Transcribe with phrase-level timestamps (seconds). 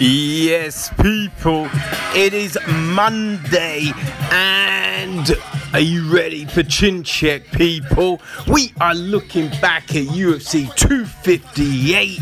[0.00, 1.68] Yes, people,
[2.14, 3.90] it is Monday,
[4.30, 5.28] and
[5.72, 8.20] are you ready for Chin Check, people?
[8.46, 12.20] We are looking back at UFC 258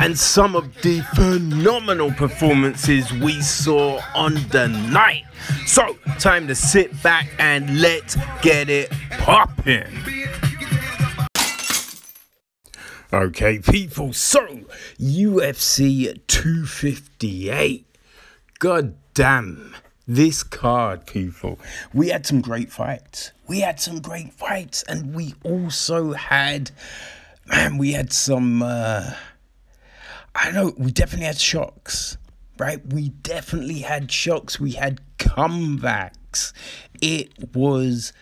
[0.00, 5.22] and some of the phenomenal performances we saw on the night.
[5.66, 10.21] So, time to sit back and let's get it poppin'.
[13.12, 14.60] Okay, people, so
[14.98, 17.86] UFC 258.
[18.58, 19.74] God damn,
[20.08, 21.58] this card, people.
[21.92, 23.32] We had some great fights.
[23.46, 26.70] We had some great fights, and we also had,
[27.44, 29.12] man, we had some, uh,
[30.34, 32.16] I don't know, we definitely had shocks,
[32.58, 32.80] right?
[32.94, 34.58] We definitely had shocks.
[34.58, 36.54] We had comebacks.
[37.02, 38.14] It was,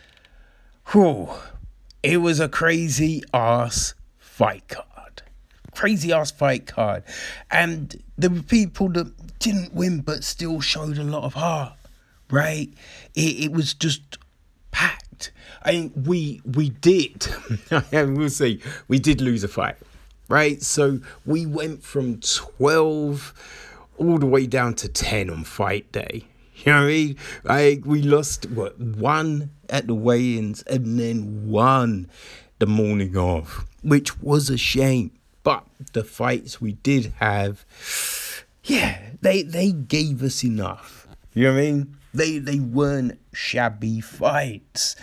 [0.88, 1.28] whew,
[2.02, 3.94] it was a crazy ass
[4.40, 5.20] fight card.
[5.74, 7.02] Crazy ass fight card.
[7.50, 11.74] And there were people that didn't win but still showed a lot of heart.
[12.30, 12.72] Right?
[13.14, 14.16] It, it was just
[14.70, 15.30] packed.
[15.62, 17.28] I we we did.
[17.92, 18.62] we'll see.
[18.88, 19.76] We did lose a fight.
[20.26, 20.62] Right?
[20.62, 23.34] So we went from 12
[23.98, 26.24] all the way down to 10 on fight day.
[26.54, 27.16] You know what I mean?
[27.44, 32.08] Like we lost what one at the weigh-ins and then one
[32.58, 35.12] the morning of, which was a shame.
[35.42, 37.64] But the fights we did have,
[38.64, 41.08] yeah, they they gave us enough.
[41.32, 41.96] You know what I mean?
[42.12, 44.96] They they weren't shabby fights,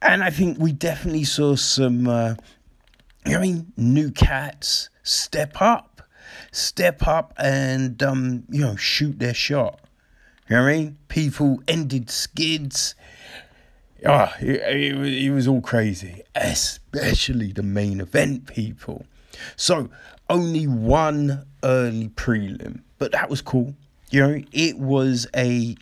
[0.00, 2.06] and I think we definitely saw some.
[2.06, 2.34] Uh,
[3.24, 3.72] you know I mean?
[3.76, 6.02] New cats step up,
[6.50, 9.80] step up, and um, you know, shoot their shot.
[10.48, 10.98] You know what I mean?
[11.08, 12.94] People ended skids
[14.04, 19.04] oh, it, it, was all crazy, especially the main event people.
[19.56, 19.90] So
[20.28, 23.74] only one early prelim, but that was cool.
[24.10, 25.74] You know, it was a,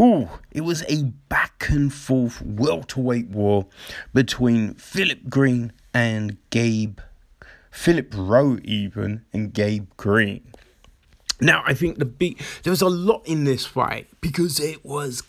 [0.00, 3.66] ooh, it was a back and forth welterweight war
[4.14, 7.00] between Philip Green and Gabe,
[7.70, 10.42] Philip Rowe even, and Gabe Green.
[11.38, 15.20] Now, I think the beat, there was a lot in this fight because it was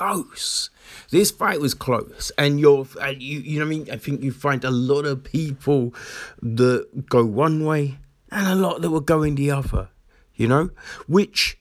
[0.00, 0.70] close.
[1.10, 2.86] This fight was close, and you're,
[3.18, 3.88] you, you know I mean.
[3.92, 5.94] I think you find a lot of people
[6.40, 7.98] that go one way,
[8.30, 9.88] and a lot that were going the other.
[10.34, 10.70] You know,
[11.06, 11.58] which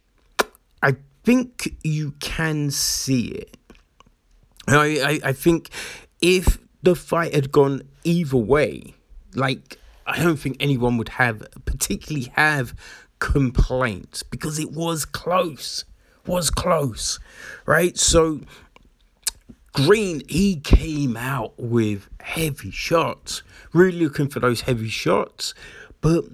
[0.82, 0.96] I
[1.26, 3.58] think you can see it.
[4.70, 5.70] I, I, I think
[6.22, 8.94] if the fight had gone either way,
[9.36, 12.74] like I don't think anyone would have particularly have
[13.20, 15.84] complaints because it was close
[16.30, 17.20] was close,
[17.66, 17.98] right?
[17.98, 18.42] So
[19.74, 25.54] Green, he came out with heavy shots, really looking for those heavy shots.
[26.02, 26.26] But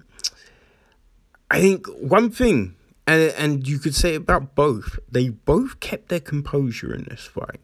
[1.52, 2.76] I think one thing,
[3.08, 7.60] and, and you could say about both, they both kept their composure in this fight.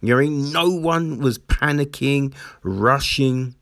[0.00, 3.54] You know, no one was panicking, rushing.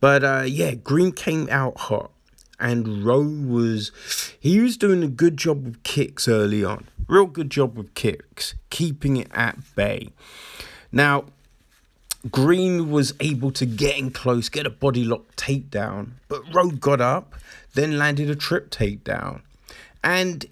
[0.00, 2.10] But uh, yeah, Green came out hot
[2.58, 3.90] and Rowe was
[4.38, 6.88] he was doing a good job with kicks early on.
[7.08, 10.10] Real good job with kicks, keeping it at bay.
[10.90, 11.24] Now,
[12.30, 17.00] Green was able to get in close, get a body lock takedown, but Rowe got
[17.00, 17.34] up,
[17.74, 19.42] then landed a trip takedown.
[20.02, 20.46] And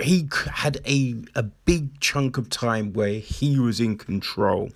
[0.00, 4.70] he had a, a big chunk of time where he was in control.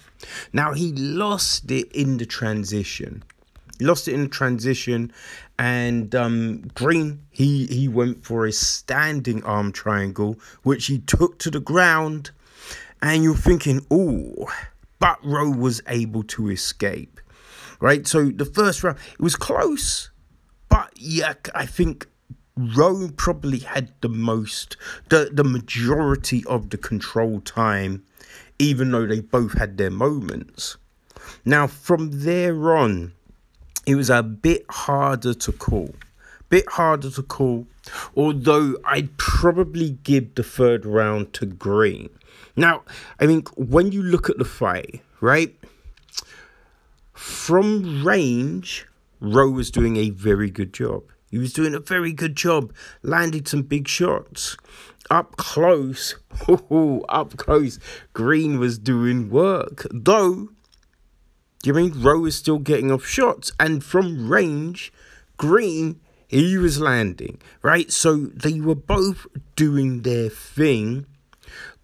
[0.53, 3.23] Now, he lost it in the transition.
[3.79, 5.13] He lost it in the transition,
[5.59, 11.51] and um, Green he he went for a standing arm triangle, which he took to
[11.51, 12.31] the ground,
[13.01, 14.51] and you're thinking, oh,
[14.99, 17.21] but Rowe was able to escape,
[17.81, 18.07] right?
[18.07, 20.11] So the first round it was close,
[20.69, 22.07] but yeah, I think
[22.57, 24.77] Rowe probably had the most,
[25.09, 28.05] the the majority of the control time,
[28.59, 30.77] even though they both had their moments.
[31.45, 33.13] Now from there on
[33.87, 35.95] it was a bit harder to call.
[36.49, 37.67] Bit harder to call,
[38.17, 42.11] although I'd probably give the third round to Green.
[42.57, 42.83] Now,
[43.19, 45.57] I think when you look at the fight, right,
[47.15, 48.87] from range,
[49.21, 51.05] Rowe was doing a very good job.
[51.31, 54.59] He was doing a very good job, landed some big shots.
[55.11, 56.17] Up close,
[57.09, 57.79] up close,
[58.13, 59.87] Green was doing work.
[59.91, 60.51] Though
[61.71, 63.53] you mean Rowe is still getting off shots?
[63.61, 64.93] And from range,
[65.37, 67.91] Green, he was landing, right?
[67.93, 69.27] So they were both
[69.57, 71.07] doing their thing,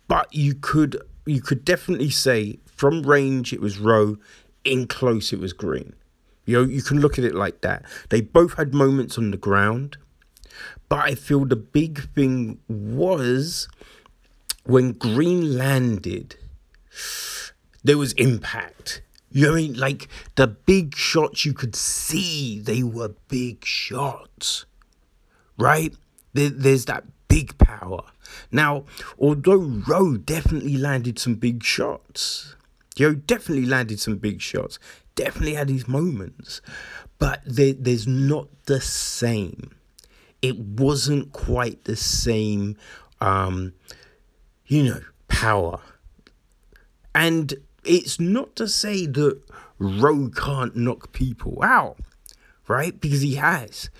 [0.08, 0.96] but you could
[1.26, 4.16] you could definitely say from range it was Rowe,
[4.64, 5.92] in close it was Green.
[6.46, 7.84] You know, you can look at it like that.
[8.08, 9.98] They both had moments on the ground,
[10.88, 13.69] But I feel the big thing was
[14.64, 16.36] when Green landed,
[17.84, 19.02] there was impact.
[19.38, 19.75] You mean?
[19.75, 24.67] Like the big shots you could see, they were big shots,
[25.56, 25.94] right?
[26.32, 28.02] There, there's that big power.
[28.50, 28.85] Now,
[29.17, 32.56] although Rowe definitely landed some big shots,
[32.96, 34.81] Yo definitely landed some big shots,
[35.14, 36.61] definitely had his moments,
[37.20, 39.70] but there, there's not the same.
[40.43, 42.76] It wasn't quite the same,
[43.20, 43.73] um,
[44.67, 45.79] you know, power.
[47.14, 47.55] And
[47.88, 49.40] it's not to say that
[49.79, 51.99] Rowe can't knock people out,
[52.67, 52.99] right?
[53.00, 53.90] Because he has.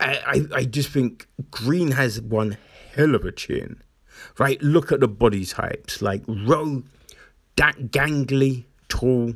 [0.00, 2.56] I, I, I just think Green has one
[2.94, 3.82] hell of a chin,
[4.38, 4.60] right?
[4.62, 6.02] Look at the body types.
[6.02, 6.82] Like Rowe,
[7.56, 9.34] that gangly, tall,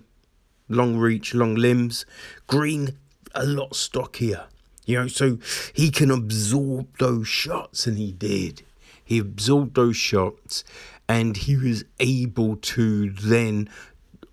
[0.69, 2.07] long reach, long limbs.
[2.47, 2.99] Green,
[3.35, 4.47] a lot stockier.
[4.85, 5.39] You know, so
[5.73, 8.63] he can absorb those shots, and he did.
[9.05, 10.65] He absorbed those shots,
[11.09, 13.69] and he was able to then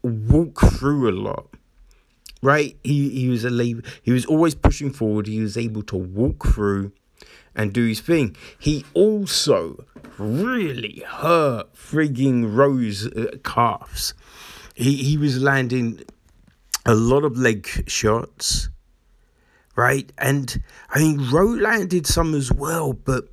[0.04, 1.48] walk through a lot.
[2.42, 2.78] Right?
[2.84, 3.52] He he was a
[4.02, 5.28] he was always pushing forward.
[5.28, 6.94] He was able to walk through
[7.56, 8.36] and do his thing.
[8.58, 9.84] He also
[10.18, 14.14] really hurt frigging Rowe's uh, calves.
[14.76, 16.02] He he was landing
[16.86, 18.70] a lot of leg shots,
[19.76, 20.10] right?
[20.18, 23.28] And I mean Rowe landed some as well, but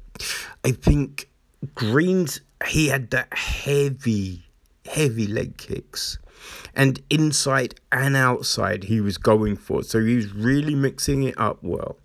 [0.65, 1.31] I think
[1.77, 4.45] Greens he had that heavy,
[4.87, 6.19] heavy leg kicks.
[6.75, 9.83] And inside and outside, he was going for.
[9.83, 11.97] So he was really mixing it up well.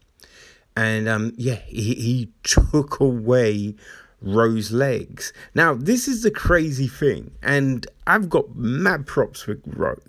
[0.75, 3.75] And um, yeah, he, he took away
[4.21, 5.33] Rowe's legs.
[5.53, 7.31] Now, this is the crazy thing.
[7.41, 9.57] And I've got mad props for,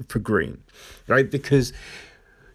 [0.09, 0.63] for Green,
[1.09, 1.31] right?
[1.31, 1.73] Because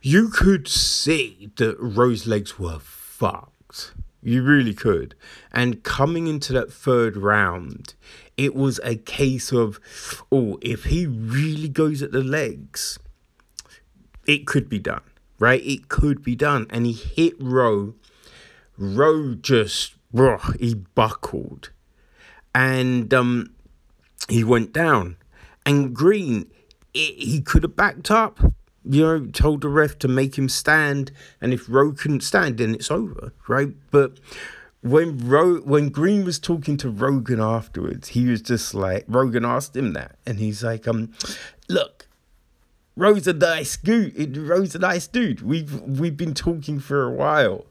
[0.02, 3.92] you could see that Rowe's legs were fucked
[4.28, 5.16] you really could.
[5.54, 7.94] And coming into that third round,
[8.38, 9.80] it was a case of,
[10.32, 13.00] oh, if he really goes at the legs,
[14.26, 15.02] it could be done,
[15.40, 15.64] right?
[15.66, 16.68] It could be done.
[16.70, 17.96] And he hit Rowe.
[18.78, 21.72] Rowe just, bro, he buckled.
[22.54, 23.54] And um,
[24.30, 25.18] he went down.
[25.66, 26.50] And Green,
[26.94, 28.40] it, he could have backed up
[28.90, 31.12] you know, told the ref to make him stand,
[31.42, 33.74] and if Rowe couldn't stand, then it's over, right?
[33.92, 34.20] But
[34.82, 39.76] when Ro- when Green was talking to Rogan afterwards, he was just like Rogan asked
[39.76, 41.12] him that, and he's like, um,
[41.68, 42.08] look,
[42.96, 44.38] Rowe's a nice dude.
[44.38, 45.42] Rowe's a nice dude.
[45.42, 47.66] We've we've been talking for a while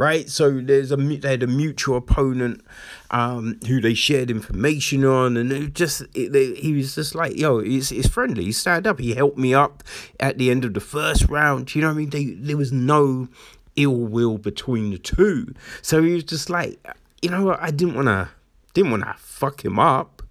[0.00, 0.30] right?
[0.30, 2.64] So there's a they had a mutual opponent
[3.10, 7.36] um, who they shared information on, and it just it, they, he was just like,
[7.36, 8.44] yo, it's it's friendly.
[8.44, 8.98] He stand up.
[8.98, 9.84] He helped me up
[10.18, 11.74] at the end of the first round.
[11.74, 12.10] You know what I mean?
[12.10, 13.28] They, there was no
[13.82, 15.54] ill will between the two.
[15.82, 16.78] So he was just like,
[17.22, 17.60] you know what?
[17.60, 18.28] I didn't want to
[18.72, 20.22] didn't want to fuck him up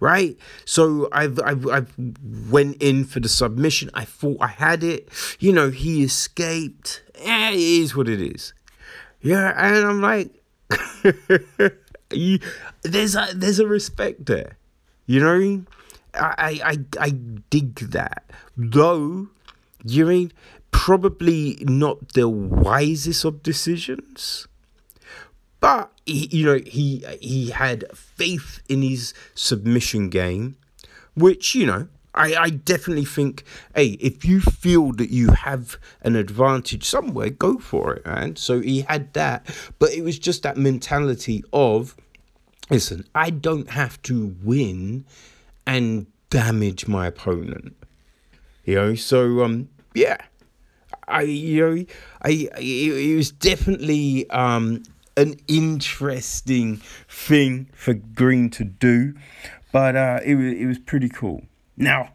[0.00, 0.36] right?
[0.64, 1.94] So I've, I've I've
[2.50, 3.90] went in for the submission.
[3.94, 5.08] I thought I had it.
[5.38, 7.02] You know, he escaped.
[7.14, 8.52] Eh, it is what it is.
[9.20, 10.30] Yeah, and I'm like,
[12.12, 12.38] you,
[12.82, 14.58] there's a there's a respect there,
[15.06, 15.64] you know.
[16.14, 17.10] I I I
[17.50, 19.28] dig that, though.
[19.84, 20.32] You mean
[20.70, 24.46] probably not the wisest of decisions,
[25.60, 30.56] but he, you know he he had faith in his submission game,
[31.14, 33.44] which you know I, I definitely think,
[33.74, 38.36] hey, if you feel that you have an advantage somewhere, go for it, man.
[38.36, 39.46] So he had that,
[39.78, 41.94] but it was just that mentality of,
[42.70, 45.04] listen, I don't have to win
[45.66, 47.76] and damage my opponent.
[48.64, 50.16] You know, so um, yeah,
[51.08, 51.84] I you know,
[52.22, 54.82] I, I it, was definitely um
[55.16, 56.76] an interesting
[57.08, 59.14] thing for Green to do,
[59.72, 61.42] but uh, it was it was pretty cool.
[61.76, 62.12] Now,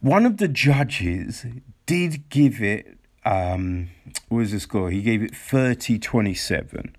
[0.00, 1.46] one of the judges
[1.86, 3.90] did give it, um,
[4.28, 4.90] what was the score?
[4.90, 6.96] He gave it 30 27,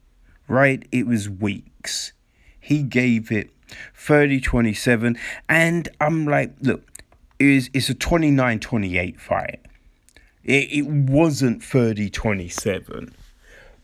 [0.47, 0.87] right?
[0.91, 2.13] It was weeks.
[2.59, 3.51] He gave it
[3.93, 5.17] 30 27,
[5.47, 6.83] and I'm like, look,
[7.39, 9.64] is, it's a 29 28 fight.
[10.45, 13.13] It, it wasn't 30 27,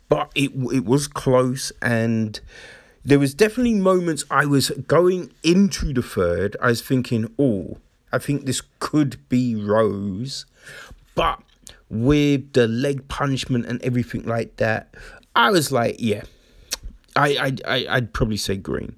[0.07, 2.39] but it, it was close and
[3.03, 6.55] there was definitely moments I was going into the third.
[6.61, 7.77] I was thinking, oh,
[8.13, 10.45] I think this could be Rowe's.
[11.15, 11.41] but
[11.89, 14.93] with the leg punishment and everything like that,
[15.35, 16.23] I was like, yeah,
[17.15, 18.95] I I, I I'd probably say green.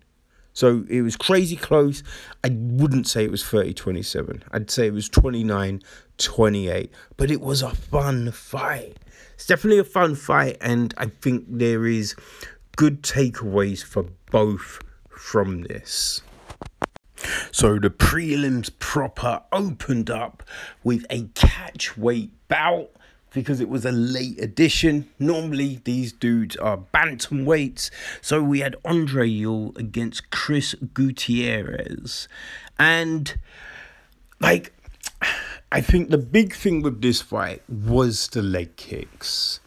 [0.54, 2.04] So it was crazy close.
[2.44, 4.44] I wouldn't say it was 30 27.
[4.52, 5.82] I'd say it was 29
[6.18, 6.92] 28.
[7.18, 8.98] But it was a fun fight.
[9.36, 12.16] It's definitely a fun fight, and I think there is
[12.76, 14.80] good takeaways for both
[15.10, 16.22] from this.
[17.52, 20.44] So the prelims proper opened up
[20.84, 22.90] with a catch weight bout
[23.34, 25.10] because it was a late edition.
[25.20, 27.90] Normally these dudes are bantamweights.
[28.22, 32.28] So we had Andre Ewell against Chris Gutierrez.
[32.78, 33.38] And
[34.40, 34.74] like
[35.74, 39.60] I think the big thing with this fight was the leg kicks.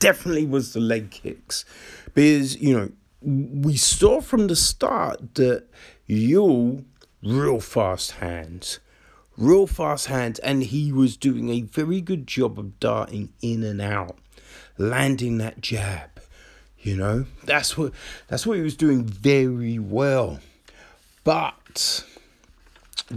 [0.00, 1.64] Definitely was the leg kicks.
[2.12, 2.90] Because, you know,
[3.22, 5.66] we saw from the start that
[6.06, 6.84] you
[7.22, 8.80] real fast hands,
[9.36, 13.80] real fast hands, and he was doing a very good job of darting in and
[13.80, 14.18] out,
[14.76, 16.20] landing that jab.
[16.80, 17.92] You know, that's what
[18.26, 20.40] that's what he was doing very well.
[21.22, 22.04] But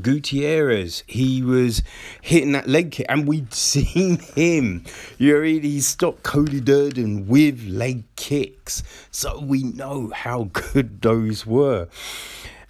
[0.02, 1.82] Gutierrez, he was
[2.22, 4.84] hitting that leg kick, and we'd seen him.
[5.18, 11.88] You he stopped Cody Durden with leg kicks, so we know how good those were.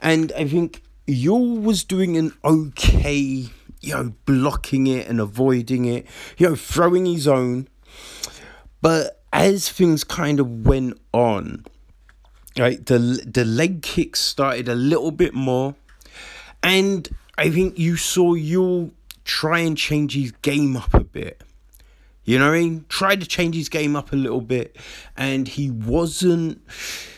[0.01, 3.47] And I think Ewell was doing an okay,
[3.81, 6.05] you know, blocking it and avoiding it,
[6.37, 7.67] you know, throwing his own.
[8.81, 11.65] But as things kind of went on,
[12.57, 15.75] right, the the leg kicks started a little bit more,
[16.63, 18.91] and I think you saw Ewell
[19.23, 21.41] try and change his game up a bit.
[22.23, 22.85] You know what I mean?
[22.89, 24.75] Tried to change his game up a little bit,
[25.15, 26.61] and he wasn't.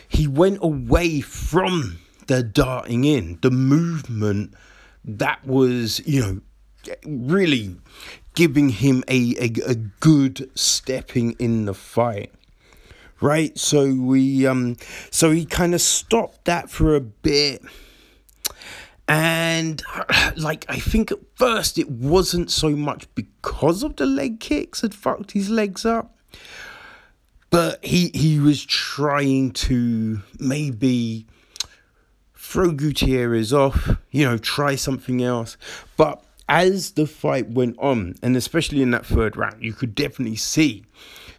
[0.08, 4.54] He went away from the darting in, the movement
[5.04, 6.40] that was, you know,
[7.04, 7.76] really
[8.34, 12.32] giving him a, a, a good stepping in the fight
[13.20, 14.76] right so we um
[15.10, 17.62] so he kind of stopped that for a bit
[19.10, 19.82] and
[20.36, 24.94] like i think at first it wasn't so much because of the leg kicks had
[24.94, 26.16] fucked his legs up
[27.50, 31.26] but he he was trying to maybe
[32.50, 35.56] throw Gutierrez off, you know, try something else.
[35.96, 40.36] But as the fight went on, and especially in that third round, you could definitely
[40.36, 40.84] see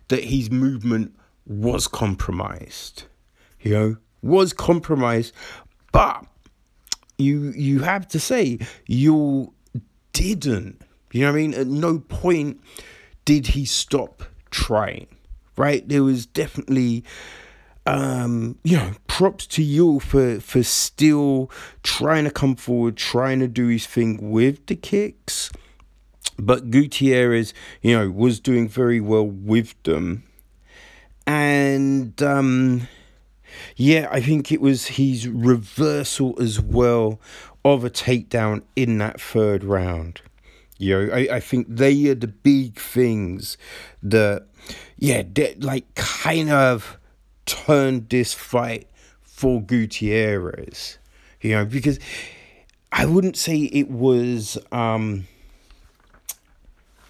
[0.08, 1.14] that his movement
[1.46, 3.04] was compromised.
[3.60, 5.34] You know, was compromised,
[5.92, 6.26] but
[7.22, 9.54] you you have to say you
[10.14, 10.82] didn't.
[11.12, 11.54] You know what I mean?
[11.54, 12.62] At no point
[13.26, 15.08] did he stop trying.
[15.58, 15.88] Right?
[15.88, 17.04] There was definitely
[17.86, 21.50] um, you know, props to you for for still
[21.84, 25.52] trying to come forward, trying to do his thing with the kicks.
[26.38, 30.24] But Gutierrez, you know, was doing very well with them.
[31.28, 32.88] And um
[33.76, 37.20] yeah, I think it was his reversal as well
[37.64, 40.22] of a takedown in that third round.
[40.78, 43.58] You know, I, I think they are the big things
[44.02, 44.48] that,
[44.98, 46.98] yeah, that like kind of
[47.46, 48.88] turned this fight
[49.22, 50.98] for Gutierrez.
[51.42, 52.00] You know, because
[52.92, 55.28] I wouldn't say it was um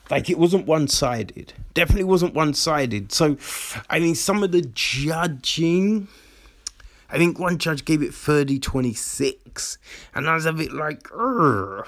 [0.09, 1.53] like it wasn't one sided.
[1.73, 3.11] Definitely wasn't one sided.
[3.11, 3.37] So
[3.89, 6.07] I mean some of the judging
[7.11, 9.77] I think one judge gave it 30 26.
[10.15, 11.83] And I was a bit like, I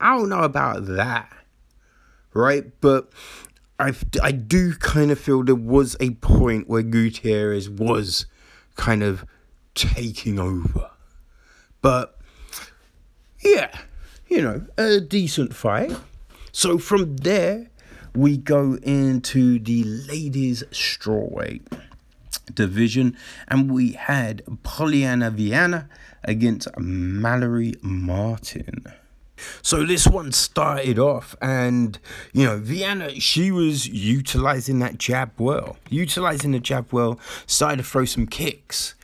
[0.00, 1.32] don't know about that.
[2.34, 2.64] Right?
[2.80, 3.10] But
[3.78, 8.26] I, I do kind of feel there was a point where Gutierrez was
[8.74, 9.24] kind of
[9.74, 10.90] taking over.
[11.80, 12.18] But
[13.44, 13.78] yeah,
[14.28, 15.96] you know, a decent fight.
[16.50, 17.70] So from there,
[18.14, 21.62] we go into the ladies' strawweight
[22.52, 23.16] division,
[23.48, 25.88] and we had Polyana Viana
[26.24, 28.84] against Mallory Martin.
[29.62, 31.98] So this one started off, and
[32.32, 37.82] you know, Viana, she was utilizing that jab well, utilizing the jab well, started to
[37.82, 38.94] throw some kicks,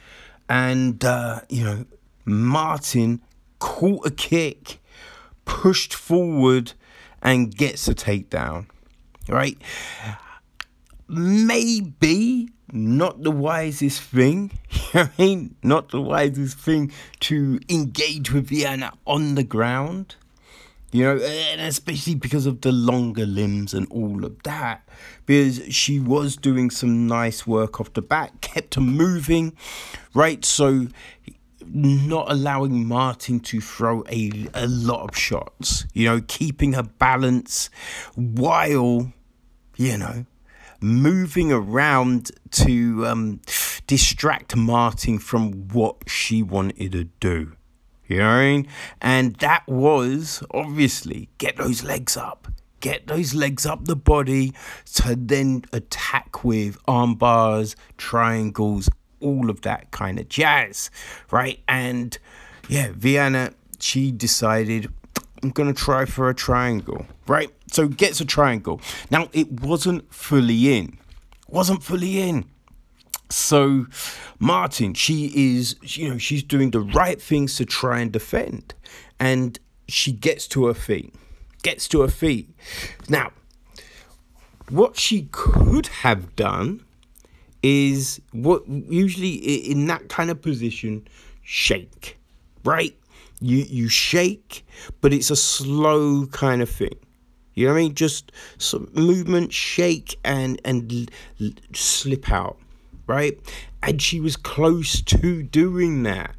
[0.49, 1.85] and uh, you know,
[2.25, 3.21] Martin
[3.59, 4.81] caught a kick,
[5.45, 6.73] pushed forward,
[7.21, 8.67] and gets a takedown.
[9.29, 9.59] Right?
[11.09, 14.51] Maybe not the wisest thing.
[14.95, 20.17] I mean, not the wisest thing to engage with Viana on the ground.
[20.91, 24.87] You know, and especially because of the longer limbs and all of that.
[25.25, 29.57] Because she was doing some nice work off the back, kept her moving,
[30.15, 30.45] right?
[30.45, 30.89] So,
[31.67, 37.71] not allowing Martin to throw a, a lot of shots, you know, keeping her balance
[38.15, 39.13] while,
[39.77, 40.27] you know,
[40.83, 43.41] moving around to um,
[43.87, 47.53] distract Martin from what she wanted to do.
[48.07, 48.69] You know what I mean?
[49.01, 52.49] And that was obviously get those legs up,
[52.81, 54.53] get those legs up the body
[54.95, 60.91] to then attack with arm bars, triangles, all of that kind of jazz,
[61.31, 61.61] right?
[61.69, 62.19] And
[62.69, 64.93] yeah, Viana, she decided,
[65.43, 67.51] I'm going to try for a triangle, right?
[67.73, 68.81] So gets a triangle.
[69.11, 70.99] Now, it wasn't fully in.
[71.49, 72.45] Wasn't fully in.
[73.31, 73.87] So,
[74.39, 78.75] Martin, she is, you know, she's doing the right things to try and defend.
[79.19, 81.15] And she gets to her feet.
[81.63, 82.51] Gets to her feet.
[83.09, 83.33] Now,
[84.69, 86.85] what she could have done
[87.63, 91.07] is what usually in that kind of position,
[91.43, 92.19] shake,
[92.65, 92.95] right?
[93.41, 94.65] You you shake,
[95.01, 96.97] but it's a slow kind of thing.
[97.55, 97.95] You know what I mean?
[97.95, 102.59] Just some movement, shake, and and l- slip out
[103.07, 103.39] right?
[103.83, 106.35] And she was close to doing that.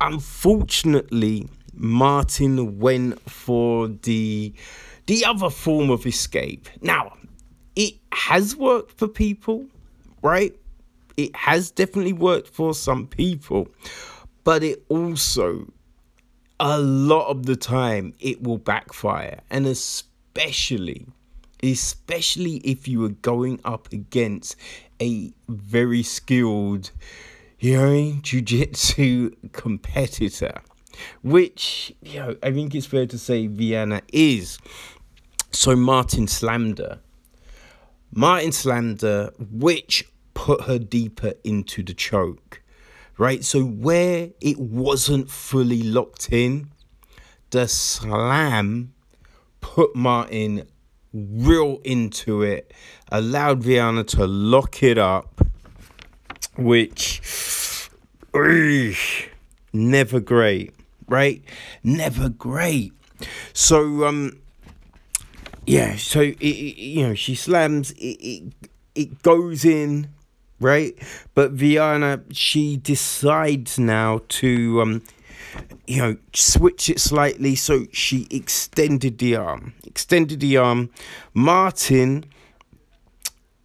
[0.00, 4.52] Unfortunately, Martin went for the
[5.06, 6.68] the other form of escape.
[6.82, 7.16] Now,
[7.76, 9.66] it has worked for people,
[10.22, 10.54] right?
[11.16, 13.68] It has definitely worked for some people,
[14.44, 15.66] but it also
[16.60, 20.07] a lot of the time it will backfire and especially
[20.38, 21.06] especially
[21.62, 24.56] especially if you are going up against
[25.00, 26.90] a very skilled,
[27.58, 30.60] you know, jiu-jitsu competitor,
[31.22, 34.58] which, you know, I think it's fair to say Viana is.
[35.50, 37.00] So Martin slammed her.
[38.14, 42.62] Martin slammed her, which put her deeper into the choke,
[43.18, 43.44] right?
[43.44, 46.70] So where it wasn't fully locked in,
[47.50, 48.94] the slam
[49.60, 50.64] put Martin
[51.12, 52.72] real into it,
[53.10, 55.40] allowed Viana to lock it up,
[56.56, 57.90] which
[59.72, 60.74] never great,
[61.06, 61.42] right?
[61.82, 62.92] Never great.
[63.52, 64.40] So um
[65.66, 68.52] yeah, so it, it, you know she slams it, it
[68.94, 70.08] it goes in
[70.60, 70.94] right,
[71.34, 75.02] but Viana she decides now to um
[75.86, 77.54] you know, switch it slightly.
[77.54, 80.90] So she extended the arm, extended the arm.
[81.34, 82.24] Martin,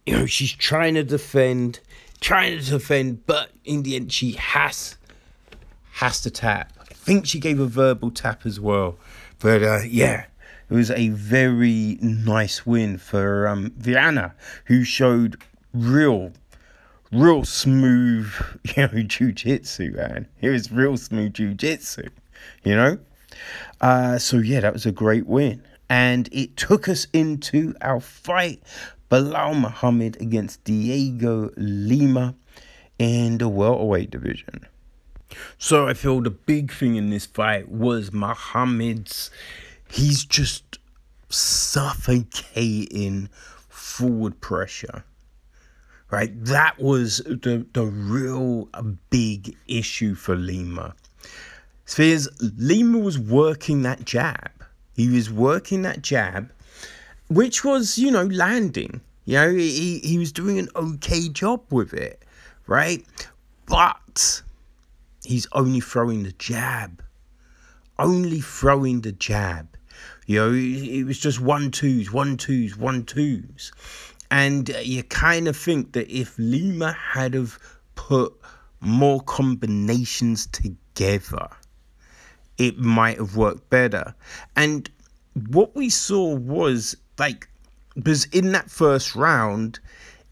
[0.06, 1.80] you know, she's trying to defend,
[2.20, 4.96] trying to defend, but in the end, she has
[5.92, 6.72] has to tap.
[6.80, 8.96] I think she gave a verbal tap as well.
[9.38, 10.24] But uh, yeah,
[10.68, 14.34] it was a very nice win for um, Viana,
[14.64, 15.40] who showed
[15.72, 16.32] real
[17.12, 18.32] real smooth,
[18.64, 20.26] you know, jujitsu, man.
[20.40, 22.08] It was real smooth jujitsu,
[22.64, 22.98] you know?
[23.80, 25.62] Uh, so, yeah, that was a great win.
[25.88, 28.62] And it took us into our fight
[29.10, 32.34] Belal Muhammad against Dhiego Lima
[32.98, 34.66] in the welterweight division.
[35.58, 39.30] So I feel the big thing in this fight was Muhammad's.
[39.90, 40.78] He's just
[41.28, 43.28] suffocating
[43.68, 45.04] forward pressure
[46.10, 46.32] right?
[46.44, 48.68] That was the, the real
[49.10, 50.94] big issue for Lima.
[51.86, 54.50] Spheres, Lima was working that jab.
[54.96, 56.50] He was working that jab,
[57.28, 59.00] which was, you know, landing.
[59.24, 62.22] You know, he, he was doing an okay job with it,
[62.66, 63.04] right?
[63.66, 64.42] But
[65.24, 67.02] he's only throwing the jab.
[67.98, 69.68] Only throwing the jab.
[70.26, 73.72] You know, it was just one twos, one twos, one twos.
[74.36, 77.56] And you kind of think that if Lima had have
[77.94, 78.34] put
[78.80, 81.46] more combinations together,
[82.58, 84.12] it might have worked better.
[84.56, 84.90] And
[85.50, 87.48] what we saw was like,
[87.94, 89.78] because in that first round,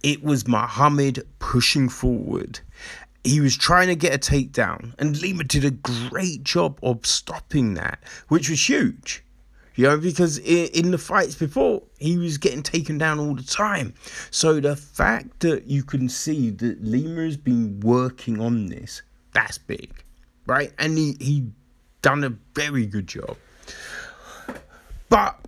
[0.03, 2.59] it was Muhammad pushing forward.
[3.23, 7.75] He was trying to get a takedown, and Lima did a great job of stopping
[7.75, 9.23] that, which was huge.
[9.75, 13.95] You know, because in the fights before, he was getting taken down all the time.
[14.31, 19.57] So the fact that you can see that Lima has been working on this, that's
[19.59, 20.05] big,
[20.47, 20.73] right?
[20.79, 21.47] And he, he
[22.03, 23.37] done a very good job.
[25.09, 25.39] But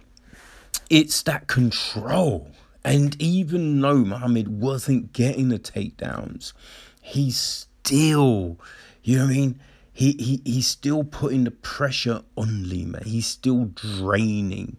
[0.88, 2.50] it's that control.
[2.84, 6.52] And even though Muhammad wasn't getting the takedowns,
[7.00, 8.58] he's still,
[9.02, 9.60] you know what I mean?
[9.96, 13.00] He, he he's still putting the pressure on Lima.
[13.04, 14.76] He's still draining,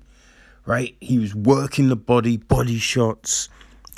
[0.65, 0.95] right?
[0.99, 3.47] He was working the body, body shots,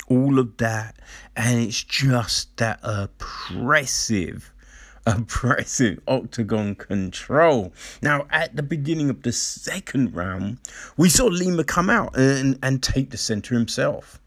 [0.06, 0.94] all of that,
[1.36, 4.52] and it's just that oppressive,
[5.06, 7.72] oppressive octagon control.
[8.00, 10.58] Now, at the beginning of the second round,
[10.96, 14.20] we saw Lima come out and and take the center himself,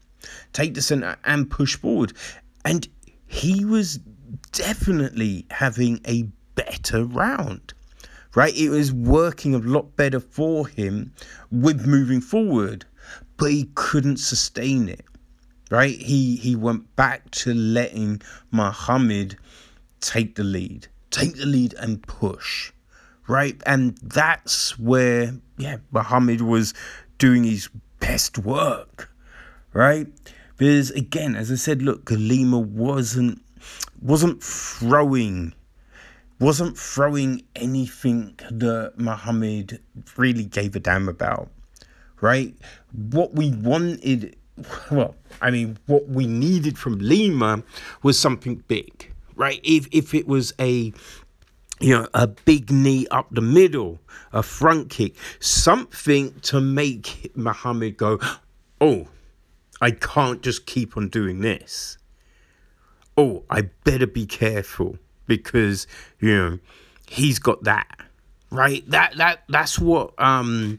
[0.52, 2.12] take the center and push forward,
[2.66, 2.86] and
[3.26, 3.98] he was
[4.52, 7.74] definitely having a better round.
[8.34, 8.56] Right?
[8.56, 11.12] It was working a lot better for him
[11.50, 12.86] with moving forward.
[13.36, 15.04] but he couldn't sustain it.
[15.70, 15.96] Right?
[16.00, 19.36] He he went back to letting Muhammad
[20.00, 22.72] take the lead, take the lead and push.
[23.26, 23.60] Right?
[23.66, 26.74] And that's where yeah, Muhammad was
[27.18, 27.68] doing his
[28.00, 29.10] best work.
[29.72, 30.06] Right?
[30.58, 33.40] Because again, as I said, look, Golema wasn't
[34.00, 35.54] wasn't throwing
[36.42, 39.80] wasn't throwing anything that Muhammad
[40.16, 41.48] really gave a damn about,
[42.20, 42.52] right?
[42.90, 44.36] What we wanted,
[44.90, 47.62] well, I mean, what we needed from Lima
[48.02, 49.60] was something big, right?
[49.62, 50.92] If if it was a
[51.78, 54.00] you know, a big knee up the middle,
[54.32, 58.20] a front kick, something to make Muhammad go,
[58.80, 59.06] oh,
[59.80, 61.98] I can't just keep on doing this.
[63.16, 65.86] Oh, I better be careful because
[66.20, 66.58] you know
[67.08, 68.02] he's got that
[68.52, 68.88] right?
[68.90, 70.78] That that that's what um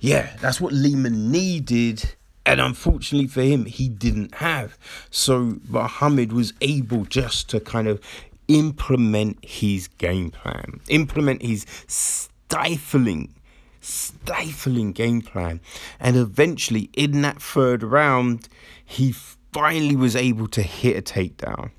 [0.00, 2.14] yeah that's what Lima needed.
[2.46, 4.76] And unfortunately for him he didn't have.
[5.10, 8.00] So muhammad was able just to kind of
[8.46, 13.34] implement his game plan implement his stifling
[13.80, 15.60] stifling game plan.
[16.00, 18.48] And eventually in that third round
[18.84, 19.12] he
[19.52, 21.70] finally was able to hit a takedown.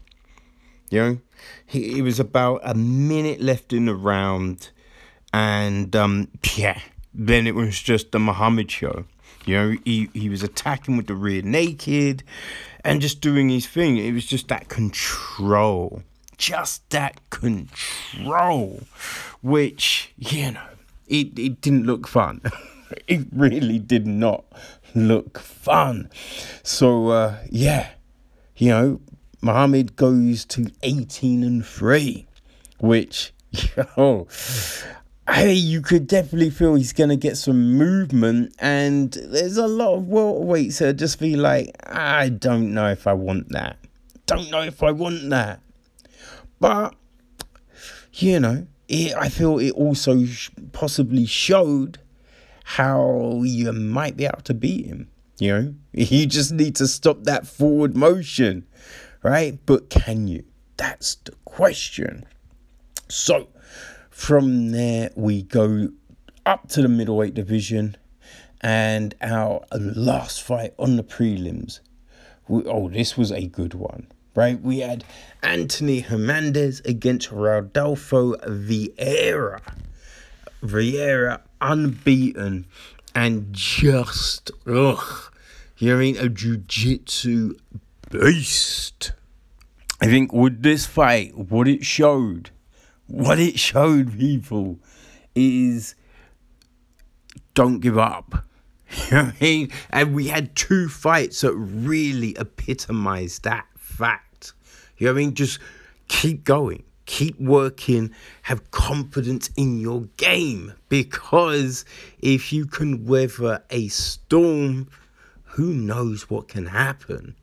[0.89, 1.17] You know
[1.65, 4.69] he, it was about a minute left in the round,
[5.33, 6.79] and um, yeah,
[7.13, 9.05] then it was just the Muhammad show.
[9.45, 12.23] You know, he, he was attacking with the rear naked
[12.83, 13.97] and just doing his thing.
[13.97, 16.03] It was just that control.
[16.37, 18.81] Just that control.
[19.41, 20.67] Which, you know,
[21.07, 22.41] it, it didn't look fun.
[23.07, 24.45] it really did not
[24.95, 26.09] look fun.
[26.63, 27.89] So, uh, yeah,
[28.57, 29.01] you know,
[29.41, 32.27] Muhammad goes to 18 and 3,
[32.79, 33.33] which,
[33.97, 34.27] yo,
[35.27, 38.55] hey, you could definitely feel he's going to get some movement.
[38.59, 43.13] And there's a lot of welterweights that just be like, I don't know if I
[43.13, 43.77] want that.
[44.25, 45.59] Don't know if I want that.
[46.59, 46.95] But,
[48.13, 50.25] you know, it, I feel it also
[50.71, 51.99] possibly showed
[52.63, 55.09] how you might be able to beat him.
[55.37, 58.65] You know, you just need to stop that forward motion
[59.25, 59.57] right?
[59.65, 60.43] But can you?
[60.77, 62.25] That's the question.
[63.09, 63.47] So
[64.11, 65.89] from there, we go
[66.45, 67.97] up to the middleweight division
[68.61, 71.79] and our last fight on the prelims.
[72.47, 74.61] We, oh, this was a good one, right?
[74.61, 75.03] We had
[75.41, 79.59] Anthony Hernandez against Rodolfo Vieira.
[80.61, 82.65] Vieira unbeaten
[83.15, 85.33] and just, ugh,
[85.77, 87.55] you mean a jiu jitsu
[88.09, 89.13] beast.
[90.01, 92.51] I think with this fight, what it showed,
[93.07, 94.79] what it showed people
[95.33, 95.95] is
[97.53, 98.43] don't give up.
[99.09, 99.71] You know what I mean?
[99.89, 104.53] And we had two fights that really epitomized that fact.
[104.97, 105.33] You know what I mean?
[105.33, 105.59] Just
[106.07, 108.11] keep going, keep working,
[108.43, 110.73] have confidence in your game.
[110.87, 111.83] Because
[112.19, 114.87] if you can weather a storm,
[115.43, 117.35] who knows what can happen?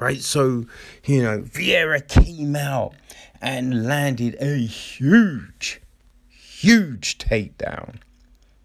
[0.00, 0.22] Right?
[0.22, 0.64] So,
[1.04, 2.94] you know, Vieira came out
[3.40, 5.80] and landed a huge,
[6.28, 7.96] huge takedown,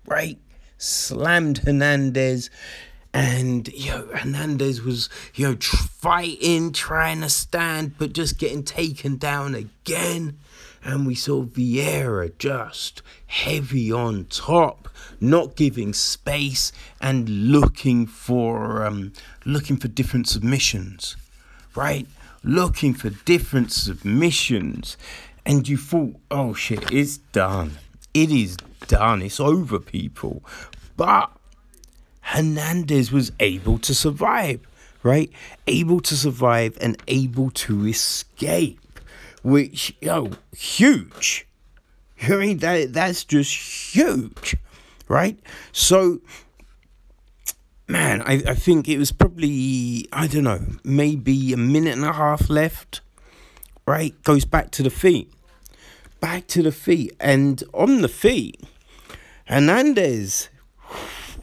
[0.07, 0.39] right?
[0.77, 2.49] Slammed Hernandez.
[3.13, 9.15] And you know, Hernandez was you know fighting, trying to stand, but just getting taken
[9.15, 10.37] down again.
[10.83, 14.89] And we saw Vieira just heavy on top,
[15.21, 19.13] not giving space and looking for um,
[19.45, 21.15] looking for different submissions
[21.75, 22.07] right?
[22.43, 24.97] Looking for different submissions.
[25.45, 27.77] And you thought, oh shit, it's done.
[28.13, 28.57] It is
[28.87, 29.21] done.
[29.21, 30.43] It's over, people.
[30.97, 31.31] But
[32.21, 34.61] Hernandez was able to survive,
[35.03, 35.31] right?
[35.67, 38.99] Able to survive and able to escape,
[39.43, 41.47] which, yo, huge.
[42.23, 44.55] I mean, that, that's just huge,
[45.07, 45.37] right?
[45.71, 46.21] So,
[47.87, 52.13] man, I, I think it was probably, I don't know, maybe a minute and a
[52.13, 53.01] half left,
[53.87, 54.21] right?
[54.23, 55.31] Goes back to the feet.
[56.19, 57.15] Back to the feet.
[57.19, 58.61] And on the feet,
[59.45, 60.49] Hernandez.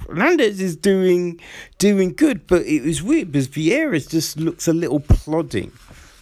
[0.09, 1.41] Hernandez is doing
[1.79, 5.73] doing good, but it was weird because Vieira just looks a little plodding.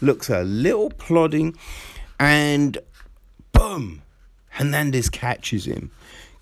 [0.03, 1.57] Looks a little plodding,
[2.19, 2.79] and
[3.53, 4.03] boom,
[4.51, 5.91] Hernandez catches him.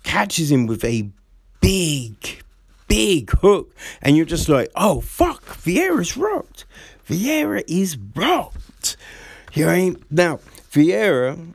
[0.03, 1.09] Catches him with a
[1.61, 2.43] big,
[2.89, 6.65] big hook, and you're just like, oh fuck, Vieira's rocked.
[7.07, 8.97] Vieira is rocked.
[9.53, 11.53] You ain't now Vieira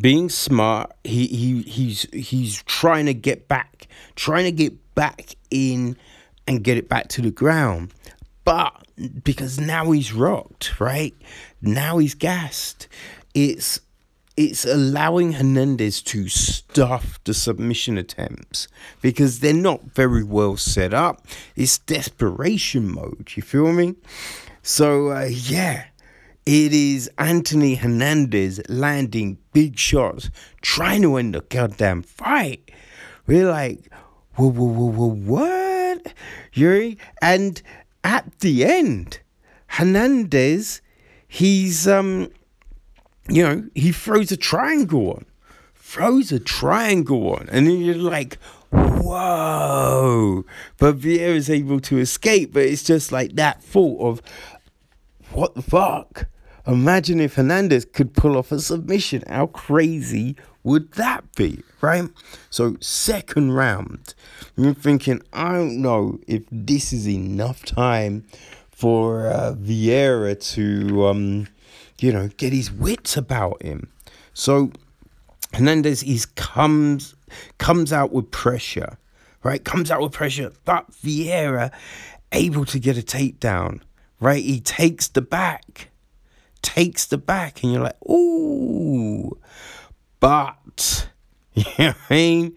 [0.00, 5.96] being smart, he, he he's he's trying to get back, trying to get back in
[6.46, 7.92] and get it back to the ground.
[8.44, 8.74] But
[9.22, 11.14] because now he's rocked, right?
[11.60, 12.88] Now he's gassed.
[13.34, 13.80] It's
[14.38, 18.68] it's allowing Hernandez to stuff the submission attempts
[19.02, 21.26] because they're not very well set up.
[21.56, 23.96] It's desperation mode, you feel me?
[24.62, 25.86] So, uh, yeah,
[26.46, 30.30] it is Anthony Hernandez landing big shots,
[30.62, 32.70] trying to end the goddamn fight.
[33.26, 33.90] We're like,
[34.36, 36.12] whoa, whoa, whoa, whoa, what?
[36.52, 36.96] Yuri?
[37.20, 37.60] And
[38.04, 39.18] at the end,
[39.66, 40.80] Hernandez,
[41.26, 42.30] he's um
[43.28, 45.26] you know, he throws a triangle on,
[45.74, 48.38] throws a triangle on, and then you're like,
[48.70, 50.44] whoa.
[50.78, 54.22] But Vieira is able to escape, but it's just like that thought of,
[55.30, 56.26] what the fuck?
[56.66, 59.22] Imagine if Hernandez could pull off a submission.
[59.26, 62.10] How crazy would that be, right?
[62.50, 64.14] So, second round,
[64.56, 68.26] you're thinking, I don't know if this is enough time
[68.70, 71.06] for uh, Vieira to.
[71.06, 71.48] Um,
[72.00, 73.90] you know, get his wits about him.
[74.34, 74.70] So
[75.54, 77.14] Hernandez is comes
[77.58, 78.98] comes out with pressure,
[79.42, 79.64] right?
[79.64, 81.72] Comes out with pressure, but Vieira
[82.32, 83.80] able to get a takedown,
[84.20, 84.42] right?
[84.42, 85.88] He takes the back,
[86.62, 89.38] takes the back, and you're like, ooh,
[90.20, 91.08] but
[91.54, 92.56] you know what I mean?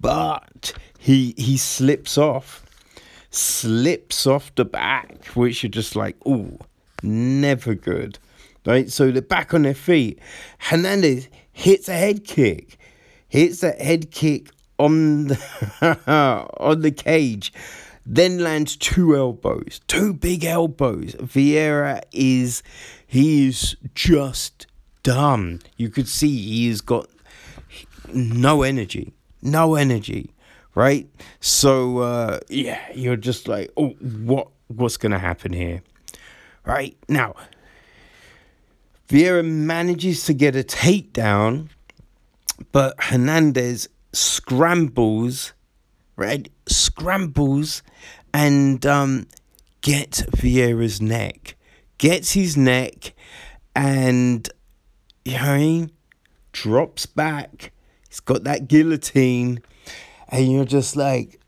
[0.00, 2.66] But he he slips off,
[3.30, 6.58] slips off the back, which you're just like, ooh,
[7.02, 8.18] never good
[8.66, 8.90] right?
[8.90, 10.18] So they're back on their feet.
[10.58, 12.78] Hernandez hits a head kick,
[13.28, 17.52] hits a head kick on the on the cage,
[18.04, 21.14] then lands two elbows, two big elbows.
[21.14, 22.62] Vieira is
[23.06, 24.66] he is just
[25.02, 25.60] done.
[25.76, 27.08] You could see he has got
[28.12, 30.34] no energy, no energy,
[30.74, 31.08] right?
[31.40, 35.82] So uh, yeah, you're just like, oh, what what's gonna happen here,
[36.64, 37.34] right now?
[39.08, 41.68] Vieira manages to get a takedown,
[42.70, 45.52] but Hernandez scrambles,
[46.16, 46.50] right?
[46.66, 47.82] Scrambles
[48.32, 49.26] and um,
[49.80, 51.56] gets Vieira's neck.
[51.98, 53.12] Gets his neck
[53.76, 54.48] and,
[55.24, 55.90] you know mean?
[56.52, 57.72] Drops back.
[58.08, 59.60] He's got that guillotine.
[60.28, 61.40] And you're just like,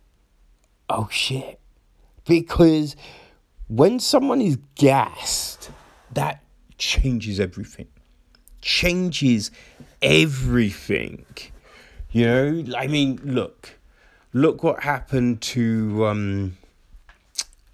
[0.88, 1.58] oh shit.
[2.26, 2.96] Because
[3.68, 5.70] when someone is gassed,
[6.12, 6.43] that
[6.78, 7.88] changes everything.
[8.60, 9.50] Changes
[10.02, 11.26] everything.
[12.10, 13.78] You know, I mean, look,
[14.32, 16.56] look what happened to um,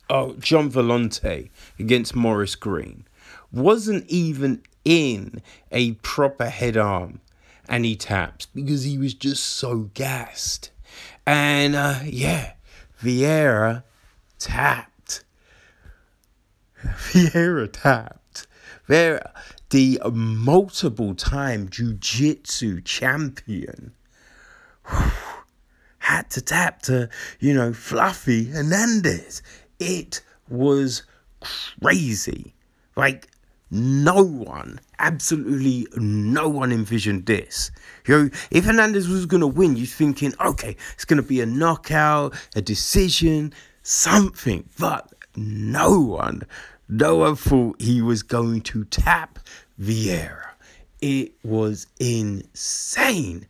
[0.08, 3.04] oh Gian Villante against Maurice Greene.
[3.52, 7.20] Wasn't even in a proper head arm,
[7.68, 10.70] and he taps because he was just so gassed.
[11.26, 12.52] And uh, yeah,
[13.02, 13.82] Vieira
[14.38, 15.24] tapped.
[16.82, 18.19] Vieira tapped.
[18.90, 19.31] They're
[19.68, 23.92] the multiple time jiu-jitsu champion
[26.00, 29.42] had to tap to, you know, Fluffy Hernandez.
[29.79, 31.05] It was
[31.40, 32.53] crazy.
[32.96, 33.29] Like,
[33.70, 37.70] no one, absolutely no one envisioned this.
[38.09, 41.40] You know, if Hernandez was going to win, you're thinking, okay, it's going to be
[41.40, 43.53] a knockout, a decision,
[43.85, 44.68] something.
[44.81, 46.42] But no one
[46.90, 49.38] no one thought he was going to tap
[49.81, 50.50] Vieira.
[51.00, 53.46] It was insane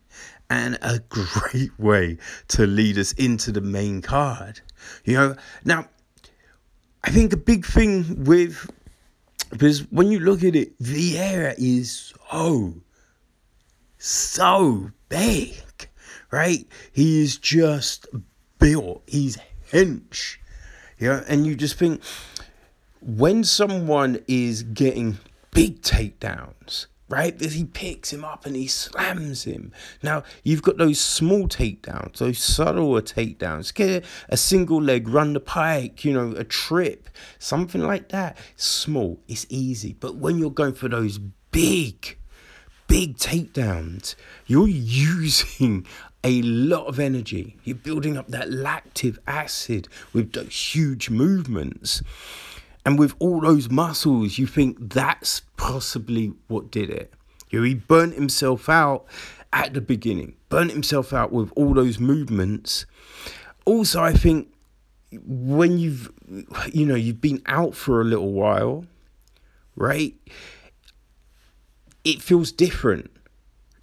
[0.50, 4.60] and a great way to lead us into the main card.
[5.04, 5.86] You know, now
[7.02, 8.70] I think the big thing with
[9.50, 12.74] because when you look at it, Vieira is so
[13.98, 15.62] so big,
[16.30, 16.66] right?
[16.92, 18.06] He is just
[18.58, 19.02] built.
[19.06, 19.38] He's
[19.72, 20.36] hench.
[20.98, 22.02] You know, and you just think
[23.00, 25.18] when someone is getting
[25.50, 27.38] big takedowns, right?
[27.40, 29.72] He picks him up and he slams him.
[30.02, 33.74] Now, you've got those small takedowns, those subtler takedowns.
[33.74, 37.08] Get a single leg, run the pike, you know, a trip,
[37.38, 38.36] something like that.
[38.56, 39.96] Small, it's easy.
[39.98, 41.18] But when you're going for those
[41.50, 42.16] big,
[42.86, 44.14] big takedowns,
[44.46, 45.86] you're using
[46.22, 47.56] a lot of energy.
[47.64, 52.02] You're building up that lactic acid with those huge movements.
[52.84, 57.12] And with all those muscles, you think that's possibly what did it.
[57.48, 59.06] He burnt himself out
[59.52, 62.86] at the beginning, burnt himself out with all those movements.
[63.64, 64.48] Also, I think
[65.12, 66.12] when you've,
[66.72, 68.86] you know, you've been out for a little while,
[69.74, 70.14] right?
[72.04, 73.10] It feels different.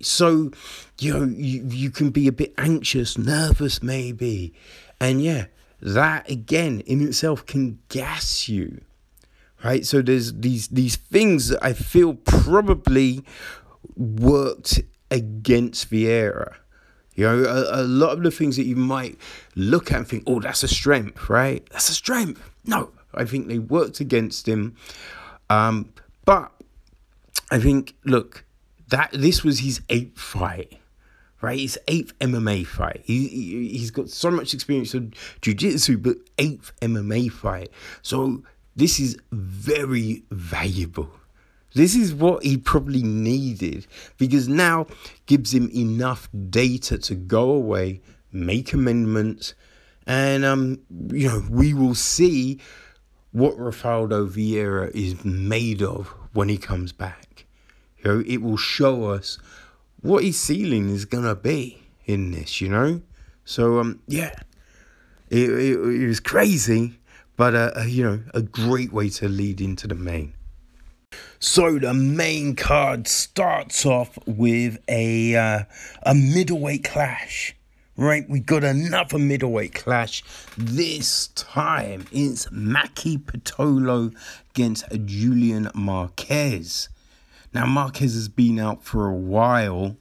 [0.01, 0.51] So,
[0.99, 4.53] you know, you, you can be a bit anxious, nervous maybe.
[5.01, 5.45] And yeah,
[5.81, 8.81] that again in itself can gas you.
[9.63, 9.85] Right?
[9.85, 13.23] So there's these these things that I feel probably
[13.95, 16.55] worked against Vieira.
[17.15, 19.17] You know, a, a, lot of the things that you might
[19.55, 21.67] look at and think, oh, that's a strength, right?
[21.71, 22.47] That's a strength.
[22.63, 24.75] No, I think they worked against him.
[25.49, 25.91] Um,
[26.25, 26.51] but
[27.49, 28.45] I think, look,
[28.89, 30.79] that this was his eighth fight,
[31.41, 31.59] right?
[31.59, 33.01] His eighth MMA fight.
[33.03, 37.71] He, he he's got so much experience of jiu-jitsu, but eighth MMA fight.
[38.03, 38.43] So
[38.77, 41.09] this is very valuable.
[41.73, 43.85] This is what he probably needed
[44.17, 44.87] because now
[45.25, 49.53] gives him enough data to go away, make amendments,
[50.05, 50.79] and um,
[51.11, 52.59] you know, we will see
[53.31, 57.45] what Rodolfo Vieira is made of when he comes back.
[57.99, 59.37] You know, it will show us
[60.01, 63.01] what his ceiling is gonna be in this, you know?
[63.43, 64.33] So um yeah.
[65.29, 66.96] It, it, it was crazy,
[67.37, 70.33] but you know, a great way to lead into the main.
[71.39, 75.63] So the main card starts off with a uh,
[76.03, 77.53] a middleweight clash.
[77.99, 80.23] Right, we got another middleweight clash.
[80.55, 84.13] This time it's Maki Pitolo
[84.51, 86.89] against Julian Marquez.
[87.53, 89.97] Now Marquez has been out for a while,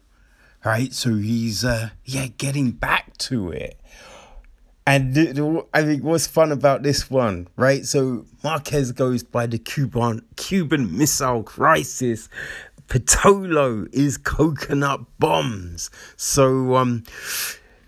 [0.65, 0.93] right?
[0.93, 3.81] So he's uh yeah getting back to it.
[4.87, 7.85] And I think what's fun about this one, right?
[7.85, 12.29] So Marquez goes by the Cuban Cuban Missile Crisis.
[12.87, 15.91] Pitolo is coconut bombs.
[16.17, 17.03] So um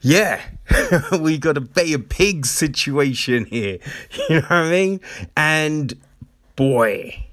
[0.01, 0.43] yeah,
[1.21, 3.79] we got a Bay of Pigs situation here.
[4.29, 5.01] You know what I mean?
[5.37, 5.95] And
[6.57, 7.27] boy,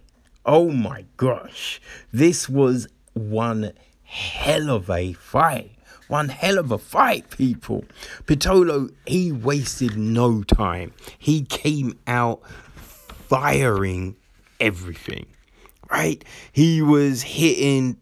[0.46, 1.82] oh my gosh,
[2.14, 3.72] this was one
[4.04, 5.72] hell of a fight.
[6.08, 7.86] One hell of a fight, people.
[8.26, 10.94] Pitolo, he wasted no time.
[11.18, 12.42] He came out
[13.28, 14.16] firing
[14.60, 15.26] everything
[15.90, 16.24] right?
[16.52, 17.98] He was hitting,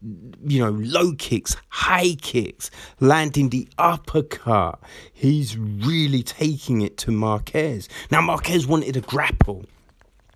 [0.46, 4.80] you know, low kicks, high kicks, landing the uppercut.
[5.12, 7.90] He's really taking it to Marquez.
[8.12, 9.66] Now, Marquez wanted a grapple,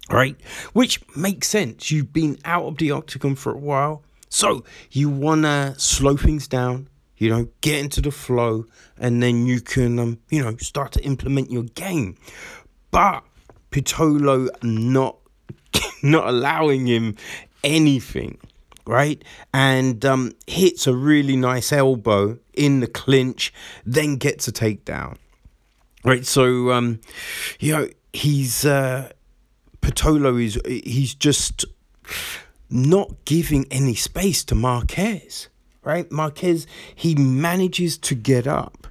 [0.10, 0.36] right?
[0.74, 1.92] Which makes sense.
[1.92, 4.04] You've been out of the octagon for a while.
[4.30, 8.66] So you want to slow things down, you know, get into the flow,
[8.98, 12.16] and then you can, um, you know, start to implement your game.
[12.92, 13.24] But
[13.72, 15.18] Pitolo not
[16.04, 17.16] not allowing him
[17.64, 18.38] anything,
[18.86, 19.24] right?
[19.54, 23.54] And um, hits a really nice elbow in the clinch,
[23.86, 25.18] then gets a takedown,
[26.04, 26.26] right?
[26.26, 27.00] So, um,
[27.60, 29.12] you know, he's uh,
[29.82, 31.66] Pitolo is he's just
[32.70, 35.50] not giving any space to Marquez
[35.88, 36.12] right?
[36.12, 38.88] Marquez, he manages to get up,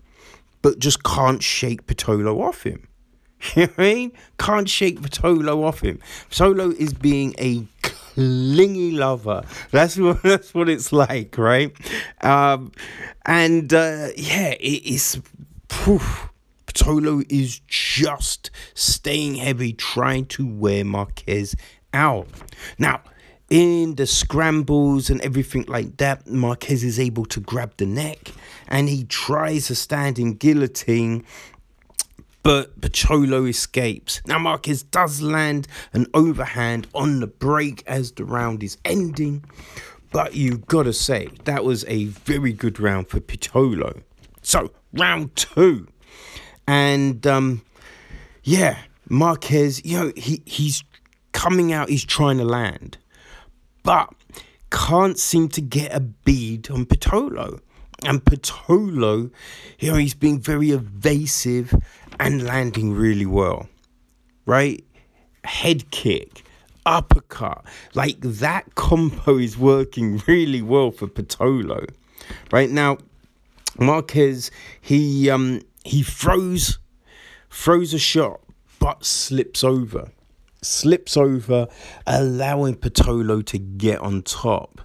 [0.63, 2.89] but just can't shake Pitolo off him.
[3.55, 4.13] You know what I mean?
[4.39, 6.01] Can't shake Pitolo off him.
[6.31, 9.43] Solo is being a clingy lover.
[9.71, 11.71] That's what that's what it's like, right?
[12.23, 12.73] Um,
[13.27, 15.21] and uh, yeah, it is.
[15.69, 16.31] Poof,
[16.67, 21.55] Pitolo is just staying heavy, trying to wear Marquez
[21.93, 22.29] out.
[22.79, 23.03] Now,
[23.49, 28.33] in the scrambles and everything like that, Marquez is able to grab the neck
[28.69, 31.25] and he tries a standing guillotine.
[32.43, 34.21] But Pitolo escapes.
[34.27, 39.45] Now, Marquez does land an overhand on the break as the round is ending.
[40.13, 44.03] But you've gotta say, that was a very good round for Pitolo.
[44.43, 45.89] So, round two.
[46.69, 47.63] And um,
[48.45, 50.85] yeah, Marquez, you know, he, he's
[51.33, 52.99] coming out, he's trying to land
[53.87, 54.13] but
[54.73, 57.61] can't seem to get a bead on Pitolo.
[58.05, 59.31] And Pitolo,
[59.79, 61.73] you know, he's being very evasive
[62.19, 63.69] and landing really well,
[64.45, 64.85] right?
[65.45, 66.43] Head kick,
[66.85, 67.65] uppercut,
[67.95, 71.89] like that combo is working really well for Pitolo,
[72.51, 72.69] right?
[72.69, 72.99] Now,
[73.79, 76.81] Marquez, he um he throws
[77.51, 78.41] throws a shot
[78.81, 80.11] but slips over
[80.67, 81.69] slips over,
[82.07, 84.81] allowing Pitolo to get on top.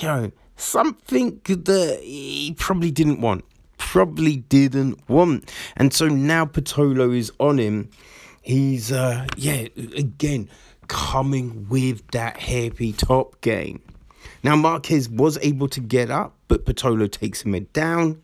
[0.00, 3.44] You know, something that he probably didn't want.
[3.78, 5.52] Probably didn't want.
[5.76, 7.90] And so now Pitolo is on him.
[8.42, 9.66] He's, uh, yeah,
[9.96, 10.48] again,
[10.88, 13.80] coming with that happy top game.
[14.42, 18.22] Now, Marquez was able to get up, but Pitolo takes him down.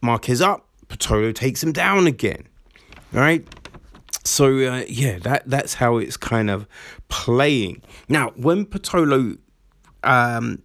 [0.00, 2.46] Marquez up, Pitolo takes him down again.
[3.12, 3.44] All right
[4.24, 6.66] so uh, yeah, that that's how it's kind of
[7.08, 7.82] playing.
[8.08, 9.38] Now, when Pitolo,
[10.02, 10.62] um,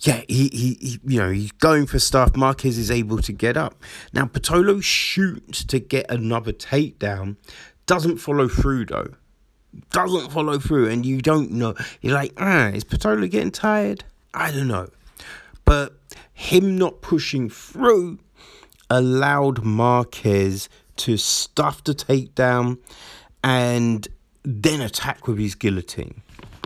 [0.00, 2.36] yeah, he, he, he, you know, he's going for stuff.
[2.36, 3.80] Marquez is able to get up.
[4.12, 7.36] Now, Pitolo shoots to get another takedown.
[7.86, 9.14] Doesn't follow through, though.
[9.90, 10.88] Doesn't follow through.
[10.88, 11.74] And you don't know.
[12.00, 14.04] You're like, ah, is Pitolo getting tired?
[14.34, 14.88] I don't know.
[15.64, 15.96] But
[16.32, 18.18] him not pushing through
[18.90, 20.68] allowed Marquez
[21.02, 22.78] to stuff the takedown
[23.42, 24.06] and
[24.44, 26.22] then attack with his guillotine.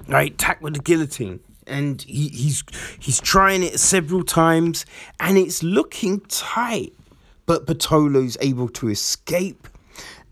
[0.08, 1.40] Right, attack with the guillotine.
[1.66, 2.62] And he, he's
[3.00, 4.86] he's trying it several times
[5.18, 6.92] and it's looking tight.
[7.46, 9.68] But Pitolo's able to escape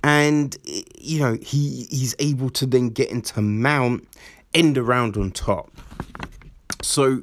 [0.02, 0.56] and
[0.98, 4.06] you know he he's able to then get into mount
[4.52, 5.72] end around on top.
[6.82, 7.22] So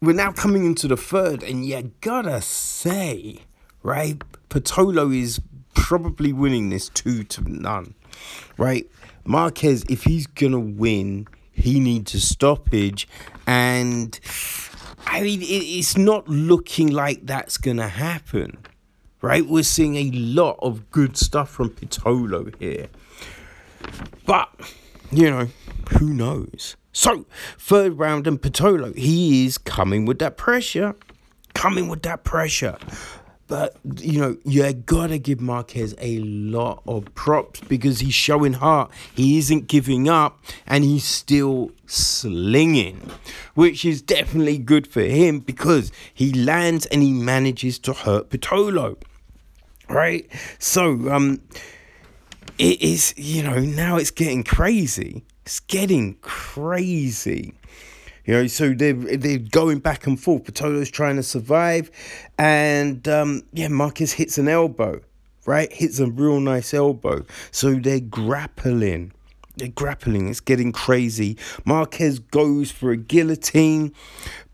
[0.00, 3.40] we're now coming into the third and you gotta say
[3.82, 4.18] right
[4.48, 5.40] Pitolo is
[5.74, 7.94] probably winning this two to none
[8.56, 8.90] right
[9.24, 11.26] Marquez if he's gonna win
[11.58, 13.08] he needs a stoppage.
[13.46, 14.18] And
[15.06, 18.58] I mean, it's not looking like that's to happen,
[19.20, 19.44] right?
[19.44, 22.88] We're seeing a lot of good stuff from Pitolo here.
[24.24, 24.48] But,
[25.10, 25.48] you know,
[25.98, 26.76] who knows?
[26.92, 27.26] So,
[27.58, 30.94] third round and Pitolo, he is coming with that pressure.
[31.54, 32.76] Coming with that pressure.
[33.48, 38.90] But you know, you gotta give Marquez a lot of props because he's showing heart.
[39.14, 43.10] He isn't giving up, and he's still slinging,
[43.54, 48.96] which is definitely good for him because he lands and he manages to hurt Pitolo.
[49.88, 50.28] Right?
[50.58, 51.40] So, um,
[52.58, 55.24] it is, you know, now it's getting crazy.
[55.46, 57.54] It's getting crazy.
[58.28, 60.44] You know, so they're they're going back and forth.
[60.44, 61.90] Pitolo's trying to survive,
[62.36, 65.00] and um, yeah, Marquez hits an elbow,
[65.46, 65.72] right?
[65.72, 67.24] Hits a real nice elbow.
[67.52, 69.12] So they're grappling.
[69.56, 70.28] They're grappling.
[70.28, 71.38] It's getting crazy.
[71.64, 73.94] Marquez goes for a guillotine,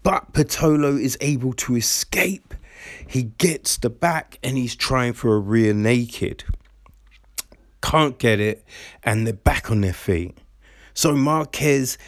[0.04, 2.54] but Pitolo is able to escape.
[3.08, 6.44] He gets the back and he's trying for a rear naked.
[7.82, 8.64] Can't get it,
[9.02, 10.38] and they're back on their feet.
[10.94, 11.98] So Marquez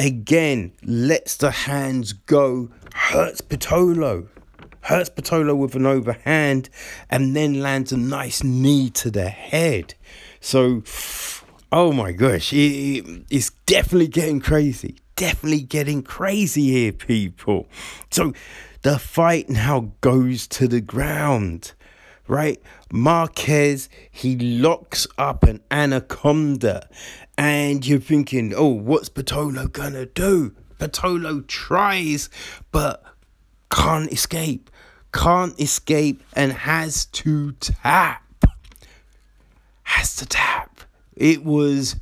[0.00, 4.28] again lets the hands go, hurts Pitolo.
[4.82, 6.70] Hurts Pitolo with an overhand
[7.10, 9.94] and then lands a nice knee to the head.
[10.40, 10.82] So,
[11.70, 14.96] oh my gosh, it, it's definitely getting crazy.
[15.16, 17.68] Definitely getting crazy here, people.
[18.10, 18.32] So,
[18.82, 21.74] the fight now goes to the ground
[22.30, 22.62] right?
[22.92, 26.88] Marquez, he locks up an anaconda
[27.38, 30.54] and you're thinking, oh, what's Pitolo gonna do?
[30.78, 32.28] Pitolo tries,
[32.72, 33.04] but
[33.70, 34.70] can't escape.
[35.12, 38.44] Can't escape and has to tap.
[39.82, 40.80] Has to tap.
[41.16, 41.96] It was.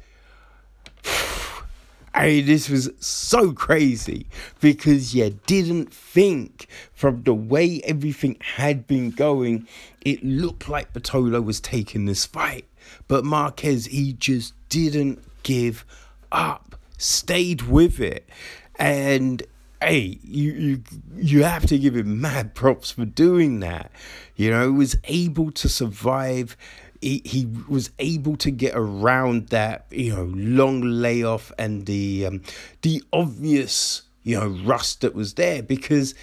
[2.15, 4.27] I mean, this was so crazy
[4.61, 9.69] because you didn't think from the way everything had been going,
[10.01, 12.65] it looked like Pitolo was taking this fight.
[13.07, 15.85] But Marquez, he just didn't give
[16.31, 18.29] up, stayed with it.
[18.77, 19.43] And
[19.81, 20.83] hey, you you
[21.17, 23.91] you have to give him mad props for doing that.
[24.37, 26.57] You know, was able to survive.
[27.01, 32.43] He, he was able to get around that you know long layoff and the um,
[32.83, 36.15] the obvious you know rust that was there because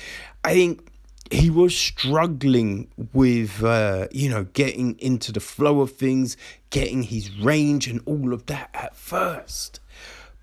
[0.43, 0.91] I think
[1.31, 6.37] he was struggling with uh, you know getting into the flow of things
[6.69, 9.79] getting his range and all of that at first.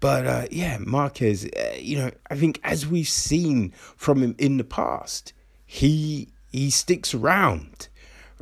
[0.01, 4.57] But uh, yeah marquez uh, you know i think as we've seen from him in
[4.57, 5.33] the past
[5.65, 7.89] he he sticks around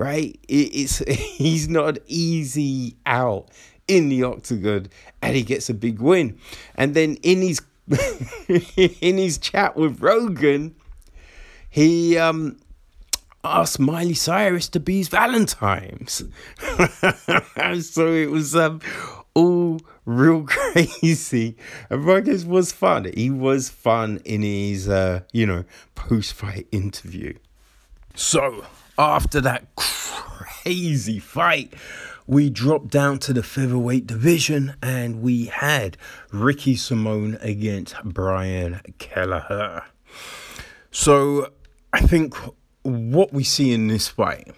[0.01, 0.41] right?
[0.49, 3.51] It, it's he's not easy out
[3.87, 4.89] in the octagon
[5.21, 6.39] and he gets a big win.
[6.75, 7.61] And then in his
[8.49, 10.77] in his chat with rogan
[11.71, 12.59] he um,
[13.45, 16.25] asked Miley Cyrus to be his Valentine's.
[17.81, 18.81] so it was um,
[19.35, 21.57] all real crazy.
[21.89, 23.11] And Marquez was fun.
[23.15, 25.65] He was fun in his, uh, you know,
[25.95, 27.35] post fight interview.
[28.15, 28.65] So
[28.99, 31.73] after that crazy fight,
[32.27, 35.97] we dropped down to the featherweight division and we had
[36.31, 39.85] Ricky Simone against Brian Kelleher.
[40.91, 41.53] So
[41.93, 42.35] I think
[42.83, 44.49] what we see in this fight,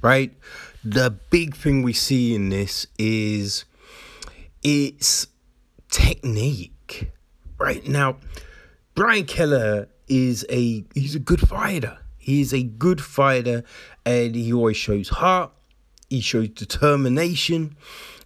[0.00, 0.32] right?
[0.84, 3.64] The big thing we see in this is
[4.62, 5.26] its
[5.90, 7.10] technique,
[7.58, 7.86] right?
[7.86, 8.16] Now,
[8.94, 11.98] Brian Kelleher is a he's a good fighter.
[12.18, 13.64] He's a good fighter
[14.04, 15.50] and he always shows heart,
[16.08, 17.76] he shows determination,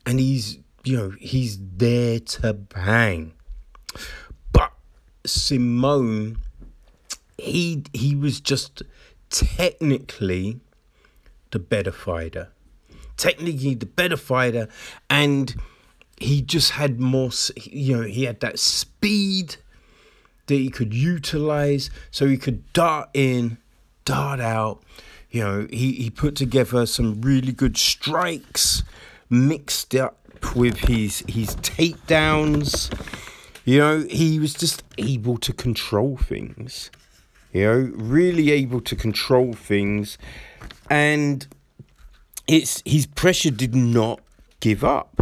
[0.05, 3.33] and he's you know, he's there to bang.
[4.53, 4.73] But
[5.25, 6.39] Simone
[7.39, 8.83] he he was just
[9.31, 10.61] technically
[11.51, 12.49] the better fighter.
[13.17, 14.69] Technically the better fighter
[15.09, 15.55] and
[16.19, 19.57] he just had more you know, he had that speed
[20.47, 23.59] that he could utilize so he could dart in,
[24.05, 24.83] dart out.
[25.31, 28.83] You know, he, he put together some really good strikes
[29.29, 30.19] mixed up
[30.55, 32.93] with his his takedowns.
[33.65, 36.91] You know, he was just able to control things.
[37.53, 40.19] You know, really able to control things,
[40.91, 41.47] and
[42.47, 44.21] it's his pressure did not
[44.61, 45.21] give up.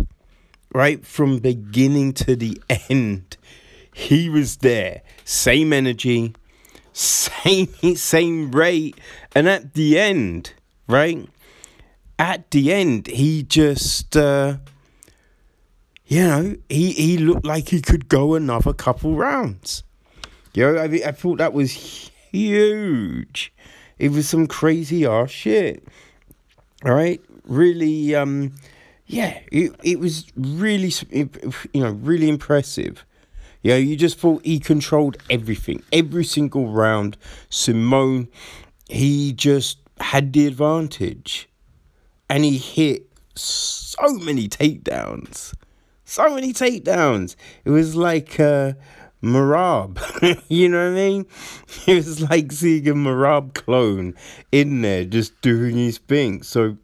[0.73, 2.61] Right from beginning to the
[2.91, 3.37] end,
[3.93, 6.35] he was there, same energy,
[6.93, 8.99] same same rate,
[9.35, 10.55] and at the end,
[10.89, 11.29] right?
[12.19, 14.17] At the end, he just.
[14.17, 14.57] Uh,
[16.07, 19.83] you know, he, he looked like he could go another couple rounds.
[20.53, 23.53] You know, I, I thought that was huge.
[23.99, 25.87] It was some crazy ass shit.
[26.85, 28.55] All right, really, um,
[29.07, 33.05] yeah, it, it was really, you know, really impressive.
[33.63, 37.17] Know, you just thought he controlled everything, every single round.
[37.49, 38.29] Simone,
[38.91, 41.49] he just had the advantage,
[42.29, 45.55] and he hit so many takedowns
[46.05, 47.37] so many takedowns.
[47.65, 48.75] It was like uh,
[49.25, 49.99] Merab.
[50.49, 51.27] you know what I mean?
[51.87, 54.15] It was like seeing a Merab clone
[54.53, 56.43] in there just doing his thing.
[56.43, 56.77] So,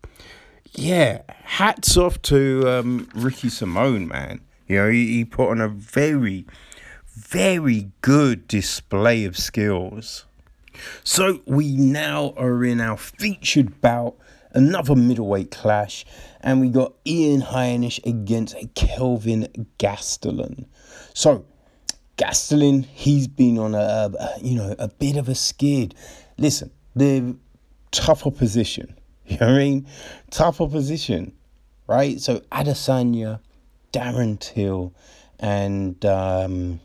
[0.73, 4.41] yeah, hats off to um, Ricky Simone, man.
[4.67, 6.47] You know, he, he put on a very,
[7.15, 10.27] very good display of skills.
[11.05, 14.17] So, we now are in our featured bout
[14.53, 16.05] another middleweight clash,
[16.41, 20.67] and we got Ian Heinisch against Kelvin Gastelum.
[21.15, 21.45] So,
[22.21, 25.95] Gastelum, he's been on a, a, you know a bit of a skid.
[26.37, 27.37] Listen, the
[27.91, 28.95] tough opposition.
[29.31, 29.87] You know what I mean?
[30.33, 31.33] Tough opposition,
[31.87, 32.21] right?
[32.21, 33.39] So Adesanya,
[33.93, 34.93] Darren Till,
[35.39, 36.81] and um,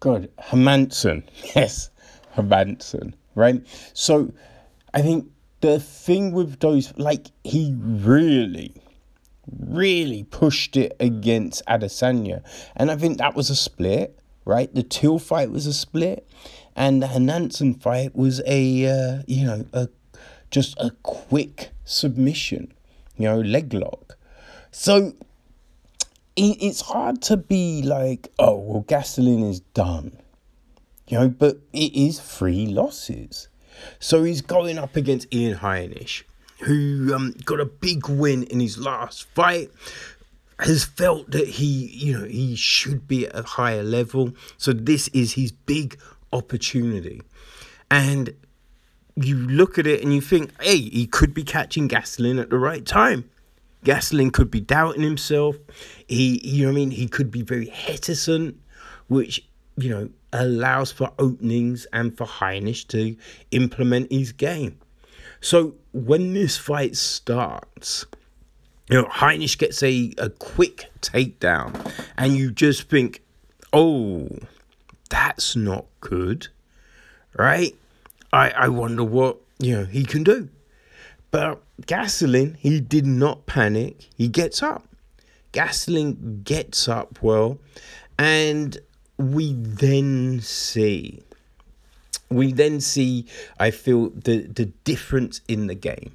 [0.00, 1.22] God, Hermansson.
[1.54, 1.90] Yes,
[2.34, 3.14] Hermansson.
[3.36, 3.64] Right.
[3.94, 4.32] So
[4.92, 5.30] I think
[5.60, 8.74] the thing with those, like, he really,
[9.50, 12.42] really pushed it against Adesanya.
[12.76, 14.72] And I think that was a split, right?
[14.74, 16.26] The Till fight was a split.
[16.74, 19.88] And the Hermansson fight was a, uh, you know, a
[20.50, 22.72] just a quick submission,
[23.16, 24.16] you know, leg lock.
[24.70, 25.14] So
[26.36, 30.16] it's hard to be like, oh, well, Gasoline is done,
[31.08, 33.48] you know, but it is three losses.
[33.98, 36.22] So he's going up against Ian Heinisch,
[36.62, 39.70] who um, got a big win in his last fight.
[40.58, 44.32] Has felt that he, you know, he should be at a higher level.
[44.58, 45.98] So this is his big
[46.32, 47.20] opportunity.
[47.90, 48.34] And
[49.16, 52.58] you look at it and you think, hey, he could be catching Gastelum at the
[52.58, 53.28] right time.
[53.84, 55.56] Gastelum could be doubting himself.
[56.06, 56.90] He, you know I mean?
[56.92, 58.56] He could be very hesitant,
[59.08, 59.44] which,
[59.76, 63.16] you know, allows for openings and for Heinisch to
[63.50, 64.78] implement his game.
[65.42, 68.06] So when this fight starts,
[68.88, 73.22] you know, Heinisch gets a, a quick takedown, and you just think,
[73.72, 74.28] oh,
[75.10, 76.46] that's not good,
[77.36, 77.74] right?
[78.32, 80.48] I, I wonder what, you know, he can do.
[81.32, 84.08] But Gastelum, he did not panic.
[84.16, 84.86] He gets up.
[85.52, 87.58] Gastelum gets up well,
[88.16, 88.78] and
[89.18, 91.22] we then see
[92.32, 93.26] we then see
[93.58, 96.12] i feel the the difference in the game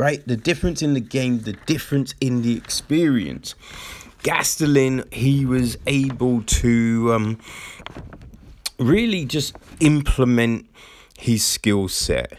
[0.00, 0.26] right?
[0.26, 3.54] The difference in the game the difference in the experience.
[4.22, 7.38] Gastelum he was able to um,
[8.78, 10.66] really just implement
[11.18, 12.38] his skill set.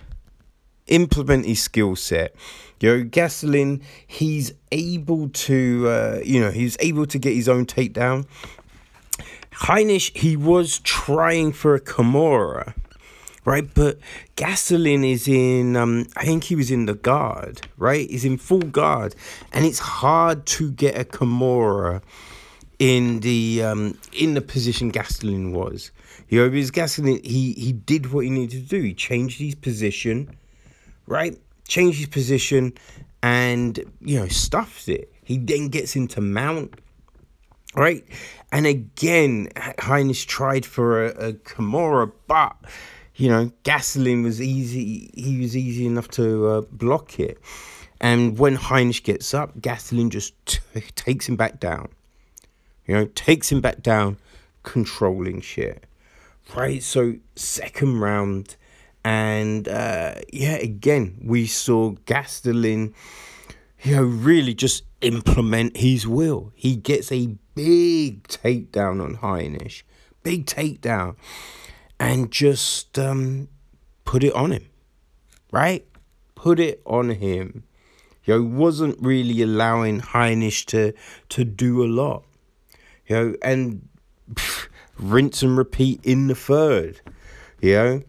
[0.87, 2.35] Implement his skill set.
[2.79, 8.25] You know, he's able to, uh, you know, he's able to get his own takedown.
[9.61, 12.73] Heinisch, he was trying for a Kimura,
[13.45, 13.71] right?
[13.71, 13.99] But
[14.35, 18.09] Gastelum is in, um, I think he was in the guard, right?
[18.09, 19.13] He's in full guard.
[19.53, 22.01] And it's hard to get a Kimura
[22.79, 25.91] in the um, in the position Gastelum was.
[26.27, 28.81] You know, because Gastelum, he, he did what he needed to do.
[28.81, 30.35] He changed his position,
[31.05, 31.37] right?
[31.67, 32.73] Changed his position
[33.21, 35.13] and, you know, stuffed it.
[35.23, 36.81] He then gets into mount
[37.75, 38.03] right?
[38.51, 42.55] And again, Heinisch tried for a, a Kimura, but
[43.15, 45.11] you know, Gastelum was easy.
[45.13, 47.39] He was easy enough to uh, block it.
[47.99, 50.59] And when Heinisch gets up, Gastelum just t-
[50.95, 51.89] takes him back down.
[52.87, 54.17] You know, takes him back down,
[54.63, 55.85] controlling shit.
[56.55, 56.81] right?
[56.81, 58.55] So, second round,
[59.03, 62.93] and uh, yeah, again, we saw Gastelum,
[63.83, 66.51] you know, really just implement his will.
[66.55, 69.83] He gets a big takedown on Heinisch,
[70.23, 71.15] big takedown,
[71.99, 73.47] and just um,
[74.05, 74.69] put it on him,
[75.51, 75.85] right?
[76.35, 77.63] Put it on him.
[78.23, 80.93] You know, wasn't really allowing Heinisch to
[81.29, 82.23] to do a lot.
[83.07, 83.87] You know, and
[84.33, 87.01] pff, rinse and repeat in the third.
[87.61, 88.03] You know,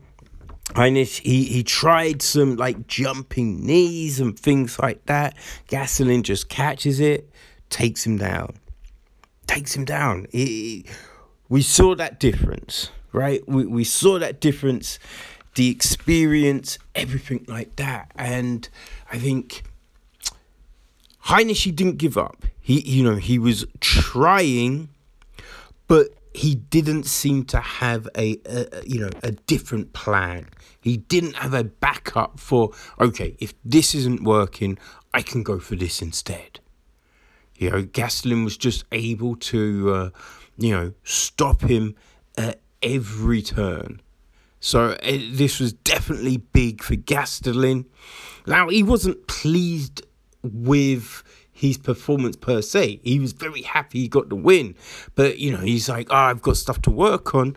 [0.74, 5.36] Heinisch, he, he tried some like jumping knees and things like that.
[5.68, 7.30] Gastelum just catches it,
[7.68, 8.55] takes him down.
[9.53, 10.27] Takes him down.
[10.33, 10.87] He,
[11.49, 13.47] we saw that difference, right?
[13.47, 14.99] We, we saw that difference,
[15.57, 18.11] the experience, everything like that.
[18.17, 18.69] And
[19.11, 19.63] I think
[21.27, 22.47] Heinisch, he didn't give up.
[22.61, 24.89] He, you know, he was trying,
[25.87, 30.49] but he didn't seem to have a, a, you know a different plan.
[30.81, 34.79] He didn't have a backup for okay, if this isn't working,
[35.13, 36.61] I can go for this instead.
[37.63, 40.11] You know, Gastelum was just able to uh,
[40.59, 41.95] you know stop him
[42.37, 44.01] at every turn.
[44.59, 47.85] So uh, this was definitely big for Gastelum.
[48.49, 50.05] Now he wasn't pleased
[50.43, 52.99] with his performance per se.
[53.05, 54.75] He was very happy he got the win,
[55.15, 57.57] but you know he's like, oh, I've got stuff to work on.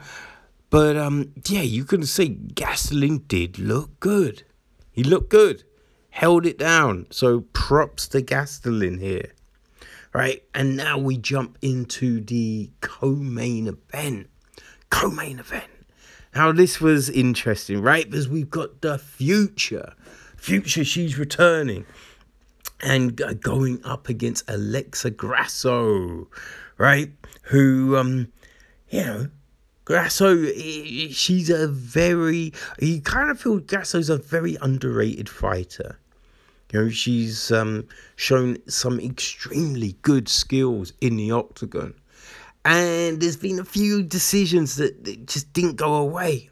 [0.70, 4.44] But um, yeah, you can say Gastelum did look good.
[4.92, 5.64] He looked good,
[6.12, 7.08] held it down.
[7.10, 9.32] So props to Gastelum here,
[10.16, 10.44] right?
[10.54, 14.30] And now we jump into the co-main event.
[14.90, 15.70] Co-main event.
[16.34, 18.10] Now this was interesting, right?
[18.10, 19.94] Because we've got the future.
[20.38, 21.86] Future, she's returning
[22.82, 26.30] and going up against Alexa Grasso,
[26.78, 27.12] right?
[27.44, 28.32] Who, um,
[28.90, 29.28] you know,
[29.84, 36.00] Grasso, she's a very, you kind of feel Grasso's a very underrated fighter.
[36.76, 41.94] You know, she's um, shown some extremely good skills in the octagon.
[42.66, 46.50] And there's been a few decisions that, that just didn't go away,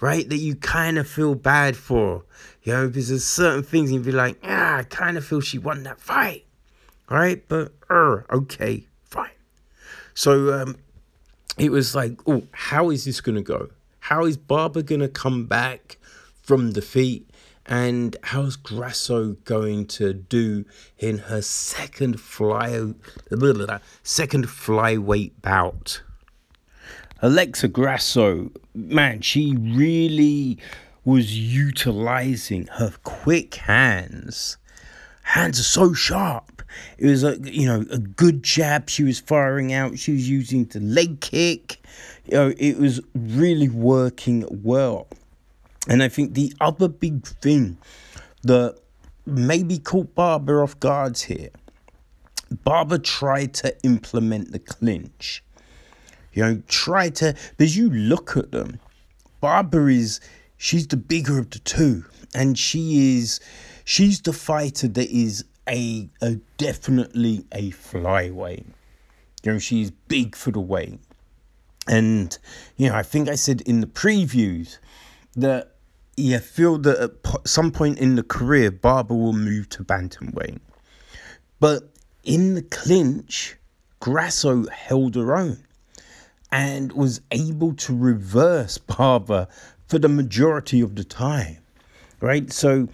[0.00, 0.28] right?
[0.28, 2.24] That you kind of feel bad for.
[2.64, 5.58] You know, because there's certain things you'd be like, ah, I kind of feel she
[5.58, 6.44] won that fight.
[7.08, 7.46] Right?
[7.46, 9.30] But, er, okay, fine.
[10.14, 10.76] So um,
[11.56, 13.68] it was like, oh, how is this going to go?
[14.00, 15.98] How is Barber going to come back
[16.42, 17.30] from defeat?
[17.66, 20.64] And how's Grasso going to do
[20.98, 22.94] in her second fly,
[24.02, 26.02] second flyweight bout?
[27.20, 30.58] Alexa Grasso, man, she really
[31.04, 34.56] was utilizing her quick hands.
[35.22, 36.62] Hands are so sharp.
[36.98, 39.98] It was a you know a good jab she was firing out.
[39.98, 41.78] She was using the leg kick.
[42.24, 45.06] You know, it was really working well.
[45.88, 47.76] And I think the other big thing
[48.42, 48.78] that
[49.26, 51.50] maybe caught Barber off guards here,
[52.64, 55.42] Barber tried to implement the clinch.
[56.32, 58.80] You know, try to because you look at them,
[59.40, 60.20] Barber is
[60.56, 62.04] she's the bigger of the two,
[62.34, 63.40] and she is
[63.84, 68.64] she's the fighter that is a, a definitely a flyweight.
[69.42, 71.00] You know, she's big for the weight.
[71.88, 72.36] And,
[72.76, 74.78] you know, I think I said in the previews
[75.34, 75.71] that
[76.22, 80.60] you feel that at some point in the career, Barber will move to bantamweight.
[81.60, 81.90] But
[82.24, 83.56] in the clinch,
[84.00, 85.62] Grasso held her own
[86.50, 89.48] and was able to reverse Barber
[89.86, 91.58] for the majority of the time,
[92.20, 92.52] right?
[92.52, 92.88] So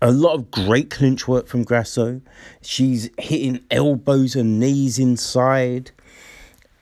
[0.00, 2.20] a lot of great clinch work from Grasso.
[2.62, 5.90] She's hitting elbows and knees inside.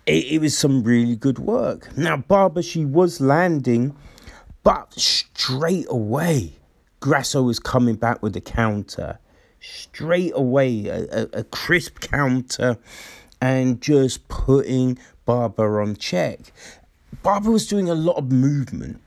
[0.06, 1.96] It, it was some really good work.
[1.96, 3.96] Now, Barber, she was landing,
[4.66, 6.54] but straight away,
[6.98, 9.20] Grasso was coming back with a counter.
[9.60, 12.76] Straight away, a, a, a crisp counter
[13.40, 16.40] and just putting Barber on check.
[17.22, 19.00] Barber was doing a lot of movement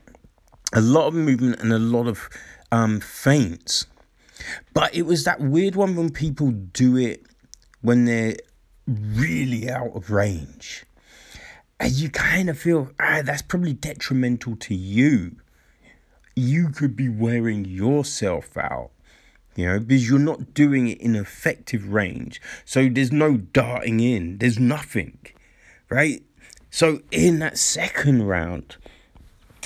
[0.72, 2.28] a lot of movement and a lot of
[2.70, 3.86] um, feints.
[4.72, 7.26] But it was that weird one when people do it
[7.82, 8.36] when they're
[8.86, 10.84] really out of range.
[11.78, 15.36] And you kind of feel, ah, that's probably detrimental to you.
[16.40, 18.90] You could be wearing yourself out,
[19.56, 22.40] you know, because you're not doing it in effective range.
[22.64, 25.18] So there's no darting in, there's nothing,
[25.88, 26.22] right?
[26.70, 28.76] So in that second round,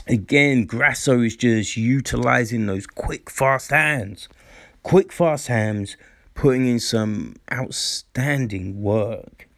[0.07, 4.29] Again, Grasso is just utilizing those quick, fast hands.
[4.83, 5.97] Quick, fast hands,
[6.35, 9.49] putting in some outstanding work.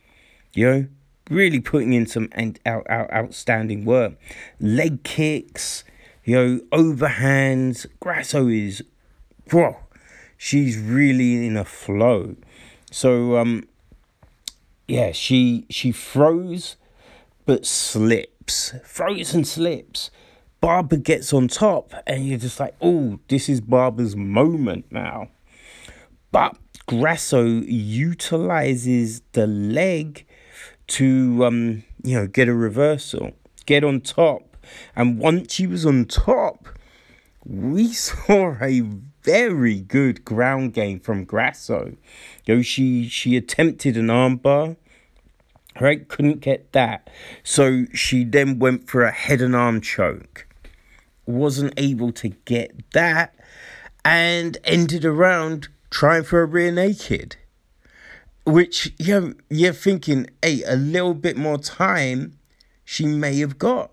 [0.55, 0.87] You know,
[1.31, 4.15] really putting in some out, out, outstanding work.
[4.61, 5.83] Leg kicks,
[6.27, 7.87] you know, overhands.
[8.01, 8.83] Grasso is,
[9.49, 9.77] bro,
[10.37, 12.35] she's really in a flow.
[12.91, 13.65] So, um,
[14.89, 16.77] yeah, she she throws,
[17.47, 20.11] but slips, throws and slips.
[20.61, 25.29] Barber gets on top, and you're just like, oh, this is Barber's moment now.
[26.33, 26.57] But
[26.87, 30.27] Grasso utilizes the leg
[30.89, 33.31] to, um, you know, get a reversal,
[33.65, 34.56] get on top.
[34.95, 36.69] And once she was on top,
[37.45, 38.81] we saw a
[39.23, 41.97] very good ground game from Grasso.
[42.45, 44.77] You know, she she attempted an armbar,
[45.81, 46.07] right?
[46.07, 47.11] Couldn't get that.
[47.43, 50.47] So she then went for a head and arm choke
[51.27, 53.35] wasn't able to get that
[54.05, 57.37] and ended around trying for a rear naked.
[58.45, 62.39] Which you know, you're thinking, hey, a little bit more time
[62.85, 63.91] she may have got.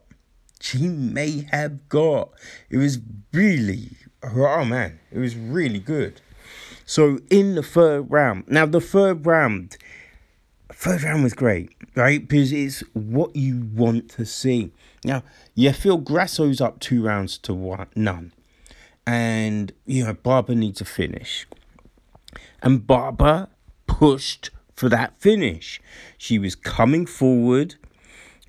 [0.64, 2.30] She may have got.
[2.70, 2.98] It was
[3.34, 6.22] really, oh man, it was really good.
[6.86, 9.76] So in the third round, now the third round,
[10.72, 12.26] third round was great, right?
[12.26, 14.72] Because it's what you want to see.
[15.04, 18.32] Now, you feel Grasso's up two rounds to one, none.
[19.06, 21.46] And, you know, Barber needs a finish.
[22.62, 23.50] And Barber
[23.86, 25.82] pushed for that finish.
[26.18, 27.76] She was coming forward,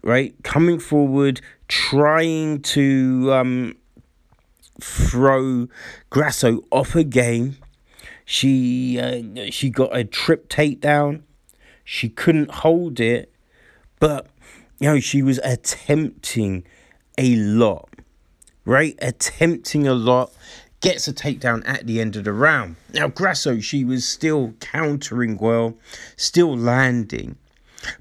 [0.04, 0.34] right?
[0.44, 3.76] Coming forward, trying to um,
[4.80, 5.66] throw
[6.10, 7.56] Grasso off a game.
[8.24, 11.22] She uh, she got a trip takedown.
[11.84, 13.32] She couldn't hold it,
[13.98, 14.28] but
[14.78, 16.64] you know, she was attempting
[17.18, 17.88] a lot,
[18.64, 18.96] right?
[19.00, 20.32] Attempting a lot,
[20.80, 22.76] gets a takedown at the end of the round.
[22.92, 25.74] Now, Grasso, she was still countering well,
[26.16, 27.36] still landing.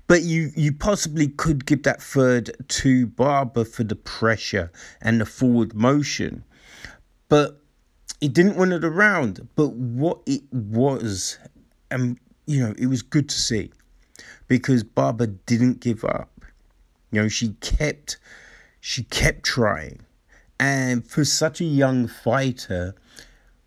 [0.08, 4.72] But you, you possibly could give that third to Barber for the pressure
[5.02, 6.44] and the forward motion.
[7.30, 7.60] But
[8.20, 9.48] he didn't win it around.
[9.56, 11.38] But what it was,
[11.92, 13.72] and you know, it was good to see
[14.48, 16.30] because Barber didn't give up.
[17.12, 18.18] You know, she kept
[18.80, 20.02] she kept trying.
[20.60, 22.96] And for such a young fighter,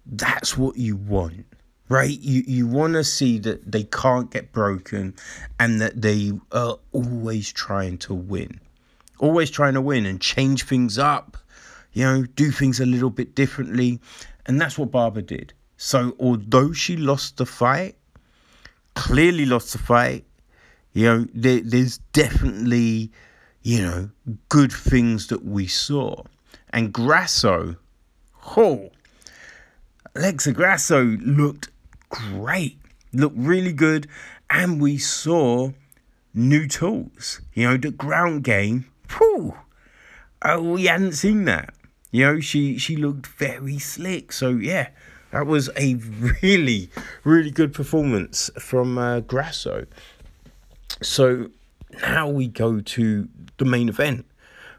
[0.04, 1.46] that's what you want.
[1.88, 2.18] Right?
[2.18, 5.14] You you want to see that they can't get broken
[5.60, 8.60] and that they are always trying to win.
[9.18, 11.36] Always trying to win and change things up.
[11.92, 14.00] You know, do things a little bit differently.
[14.46, 15.52] And that's what Barber did.
[15.76, 17.96] So although she lost the fight,
[18.94, 20.24] clearly lost the fight,
[20.92, 23.10] you know, there, there's definitely
[23.66, 24.08] you know,
[24.48, 26.14] good things that we saw.
[26.70, 27.74] And Grasso,
[28.56, 28.90] oh,
[30.14, 31.70] Alexa Grasso looked
[32.18, 32.78] great,
[33.12, 34.08] looked really good,
[34.50, 35.72] and we saw
[36.34, 37.40] new tools.
[37.54, 38.86] You know, the ground game,
[39.16, 39.54] whew,
[40.42, 41.74] oh, we hadn't seen that.
[42.10, 44.32] You know, she she looked very slick.
[44.32, 44.88] So yeah,
[45.30, 45.94] that was a
[46.42, 46.90] really
[47.24, 49.86] really good performance from uh, Grasso.
[51.02, 51.50] So
[52.00, 54.26] now we go to the main event,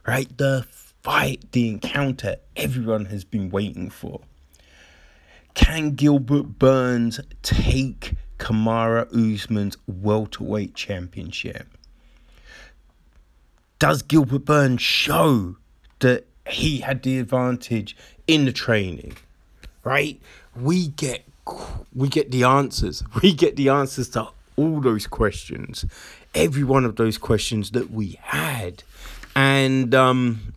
[0.07, 0.35] right?
[0.37, 0.65] The
[1.03, 4.21] fight, the encounter everyone has been waiting for.
[5.57, 11.67] Can Gilbert Burns take Kamaru Usman's welterweight championship?
[13.79, 15.57] Does Gilbert Burns show
[15.99, 17.97] that he had the advantage
[18.27, 19.17] in the training?
[19.83, 20.21] Right?
[20.55, 21.25] We get
[21.95, 23.03] we get the answers.
[23.23, 24.27] We get the answers to
[24.57, 25.85] all those questions
[26.35, 28.83] every one of those questions that we had.
[29.35, 30.53] And um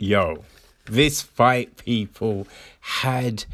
[0.00, 0.44] yo,
[0.86, 2.48] this fight people
[2.80, 3.44] had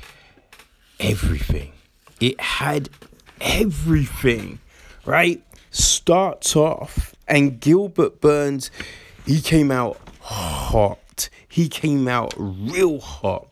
[1.00, 1.72] everything.
[2.20, 2.88] It had
[3.40, 4.60] everything,
[5.04, 5.42] right?
[5.70, 8.70] Starts off and Gilbert Burns,
[9.24, 11.28] he came out hot.
[11.48, 13.48] He came out real hot.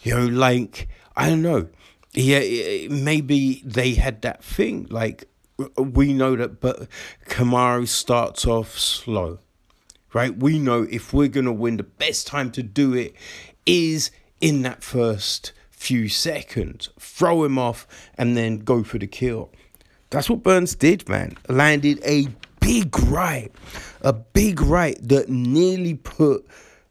[0.00, 1.68] You know, like I don't know.
[2.12, 5.24] Yeah, maybe they had that thing like
[5.76, 6.88] we know that, but
[7.26, 9.38] Kamaru starts off slow,
[10.12, 10.36] right?
[10.36, 13.14] We know if we're going to win, the best time to do it
[13.64, 14.10] is
[14.40, 15.52] in that first
[15.82, 16.90] few seconds.
[17.00, 19.50] Throw him off and then go for the kill.
[20.10, 21.36] That's what Burns did, man.
[21.48, 22.28] Landed a
[22.60, 23.50] big right,
[24.02, 26.46] a big right that nearly put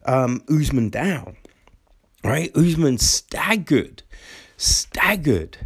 [0.05, 1.37] um, Usman down,
[2.23, 2.55] right?
[2.55, 4.03] Usman staggered,
[4.57, 5.57] staggered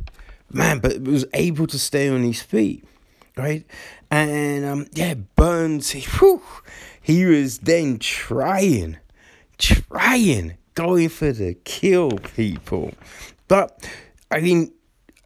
[0.51, 2.85] man, but was able to stay on his feet,
[3.35, 3.65] right?
[4.11, 6.41] And um, yeah, Burns, he, whew,
[7.01, 8.97] he was then trying,
[9.57, 12.93] trying, going for the kill people.
[13.47, 13.89] But
[14.31, 14.71] I mean,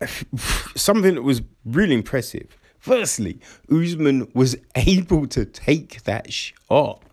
[0.76, 3.39] something that was really impressive Firstly,
[3.70, 7.04] Usman was able to take that shot.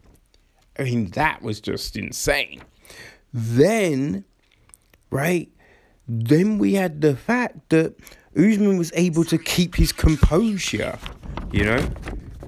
[0.78, 2.62] I mean, that was just insane.
[3.32, 4.24] Then,
[5.11, 5.51] right,
[6.07, 7.97] then we had the fact that
[8.37, 10.99] Usman was able to keep his composure,
[11.51, 11.91] you know,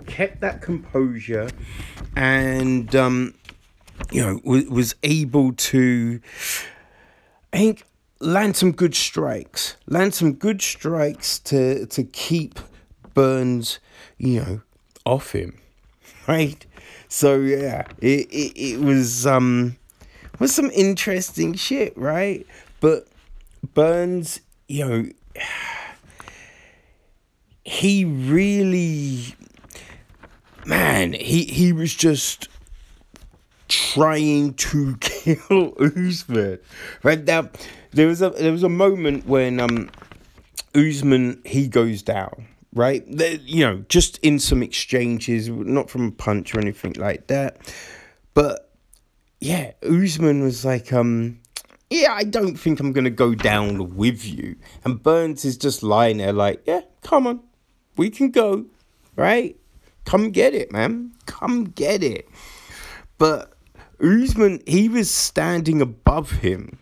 [0.07, 1.51] kept that composure
[2.15, 3.35] and, um,
[4.11, 6.21] you know, was, was able to,
[7.53, 7.85] I think,
[8.21, 12.59] land some good strikes, land some good strikes to, to keep
[13.15, 13.79] Burns,
[14.17, 14.61] you know,
[15.05, 15.59] off him,
[16.29, 16.65] right?
[17.09, 19.77] So yeah, it, it, it was um
[20.39, 22.47] was some interesting shit, right?
[22.81, 23.09] But
[23.75, 25.07] Burns, you know,
[27.65, 29.35] he really
[30.67, 32.49] man, he he was just
[33.69, 36.59] trying to kill Usman.
[37.03, 37.51] Right now,
[37.93, 39.91] there was a there was a moment when um
[40.75, 43.05] Usman he goes down right?
[43.45, 47.57] you know, just in some exchanges, not from a punch or anything like that.
[48.35, 48.73] But
[49.41, 51.41] yeah, Usman was like, um,
[51.91, 54.57] yeah, I don't think I'm gonna go down with you.
[54.85, 57.41] And Burns is just lying there like, yeah, come on,
[57.97, 58.67] we can go,
[59.17, 59.57] right?
[60.05, 61.13] Come get it, man.
[61.27, 62.29] Come get it.
[63.19, 63.53] But
[64.01, 66.79] Usman, he was standing above him,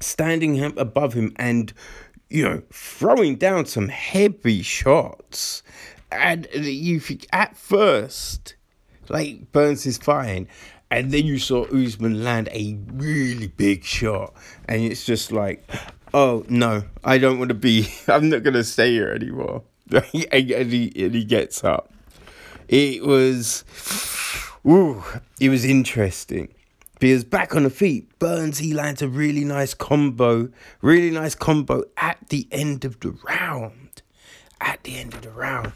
[0.00, 1.72] standing above him, and
[2.28, 5.62] you know, throwing down some heavy shots.
[6.10, 8.56] And you think at first,
[9.08, 10.48] like Burns is fine.
[10.90, 14.34] And then you saw Usman land a really big shot.
[14.68, 15.68] And it's just like,
[16.12, 19.62] oh, no, I don't want to be, I'm not to stay here anymore.
[19.90, 20.26] and, he,
[21.04, 21.92] and he gets up.
[22.68, 23.64] It was,
[24.66, 25.02] ooh,
[25.40, 26.48] it was interesting.
[27.00, 30.48] Because back on the feet, Burns he lands a really nice combo,
[30.80, 34.02] really nice combo at the end of the round.
[34.60, 35.72] At the end of the round,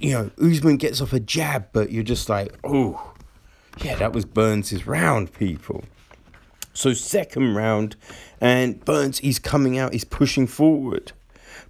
[0.00, 3.14] you know, Usman gets off a jab, but you're just like, oh,
[3.80, 5.84] yeah, that was Burns' round, people.
[6.72, 7.94] So second round,
[8.40, 11.12] and Burns he's coming out, he's pushing forward,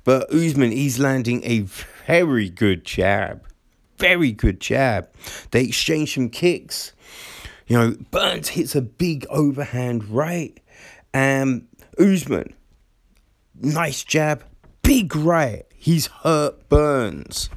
[0.04, 1.66] but Usman he's landing a
[2.06, 3.45] very good jab,
[3.98, 5.08] very good jab.
[5.50, 6.92] They exchange some kicks.
[7.66, 10.58] You know, Burns hits a big overhand right.
[11.12, 11.68] Um,
[11.98, 12.54] Usman,
[13.60, 14.44] nice jab,
[14.82, 15.64] big right.
[15.74, 17.48] He's hurt Burns,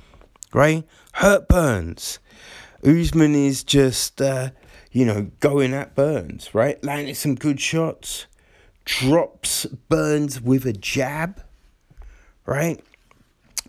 [0.53, 0.83] right?
[1.13, 2.19] Hurt Burns.
[2.83, 4.51] Usman is just, uh,
[4.91, 6.83] you know, going at Burns, right?
[6.83, 8.25] Landing some good shots.
[8.85, 11.43] Drops Burns with a jab,
[12.45, 12.83] right?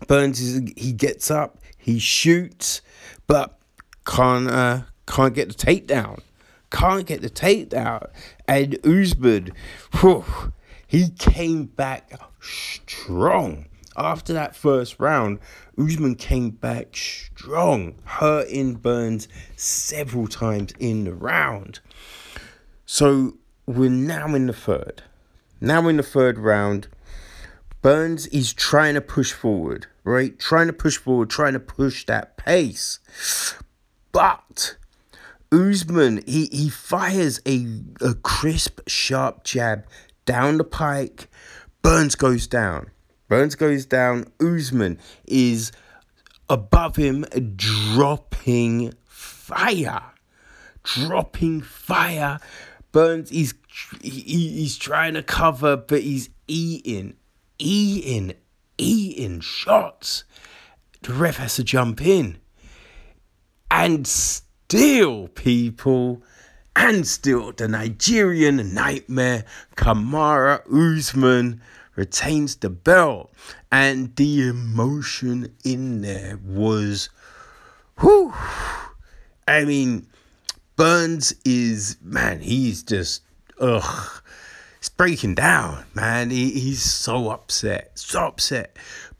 [0.07, 2.81] Burns is he gets up, he shoots,
[3.27, 3.59] but
[4.05, 6.21] can't uh, can't get the takedown
[6.71, 8.09] can't get the takedown.
[8.47, 9.51] And Usman,
[9.99, 10.25] whew,
[10.87, 12.11] he came back
[12.41, 13.67] strong.
[13.95, 15.39] After that first round,
[15.77, 19.27] Usman came back strong, hurting Burns
[19.57, 21.81] several times in the round.
[22.85, 25.03] So we're now in the third.
[25.59, 26.87] Now in the third round,
[27.81, 30.37] Burns is trying to push forward, right?
[30.39, 32.99] Trying to push forward, trying to push that pace.
[34.11, 34.75] But
[35.51, 37.65] Usman, he, he fires a,
[38.01, 39.85] a crisp, sharp jab
[40.25, 41.29] down the pike.
[41.81, 42.91] Burns goes down.
[43.27, 44.25] Burns goes down.
[44.39, 45.71] Usman is
[46.49, 47.25] above him,
[47.55, 50.01] dropping fire.
[50.83, 52.39] Dropping fire.
[52.91, 53.53] Burns, he's,
[54.01, 57.15] he, he's trying to cover, but he's eating,
[57.57, 58.33] eating,
[58.81, 60.23] eating shots.
[61.03, 62.37] The ref has to jump in.
[63.69, 66.23] And still, people,
[66.75, 71.61] and still the Nigerian nightmare, Kamaru Usman
[71.95, 73.31] retains the belt.
[73.71, 77.09] And the emotion in there was,
[77.99, 78.33] whew.
[79.47, 80.07] I mean,
[80.75, 83.21] Burns is, man, he's just,
[83.59, 84.20] ugh.
[84.81, 86.31] It's breaking down, man.
[86.31, 88.75] He, he's so upset, so upset.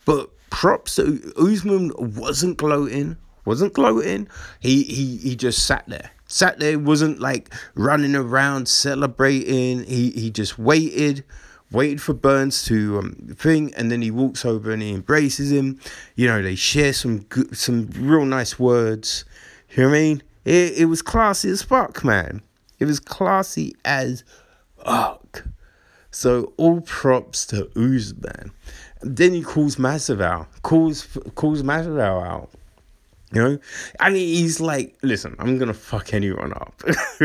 [0.06, 4.28] But props to Usman wasn't gloating, wasn't gloating.
[4.60, 6.10] He he he just sat there.
[6.26, 9.84] Sat there, wasn't like running around celebrating.
[9.84, 11.24] He he just waited,
[11.72, 15.80] waited for Burns to um, thing, and then he walks over and he embraces him.
[16.16, 19.26] You know, they share some good, some real nice words.
[19.70, 20.24] You know what I mean?
[20.44, 22.42] It it was classy as fuck, man.
[22.80, 24.24] It was classy as
[24.84, 25.46] fuck.
[26.12, 28.52] So all props to Usman.
[29.02, 32.50] Then he calls Masvidal, calls calls Masvidal out.
[33.34, 33.60] You know,
[33.98, 36.84] I mean, he's like, listen, I'm gonna fuck anyone up.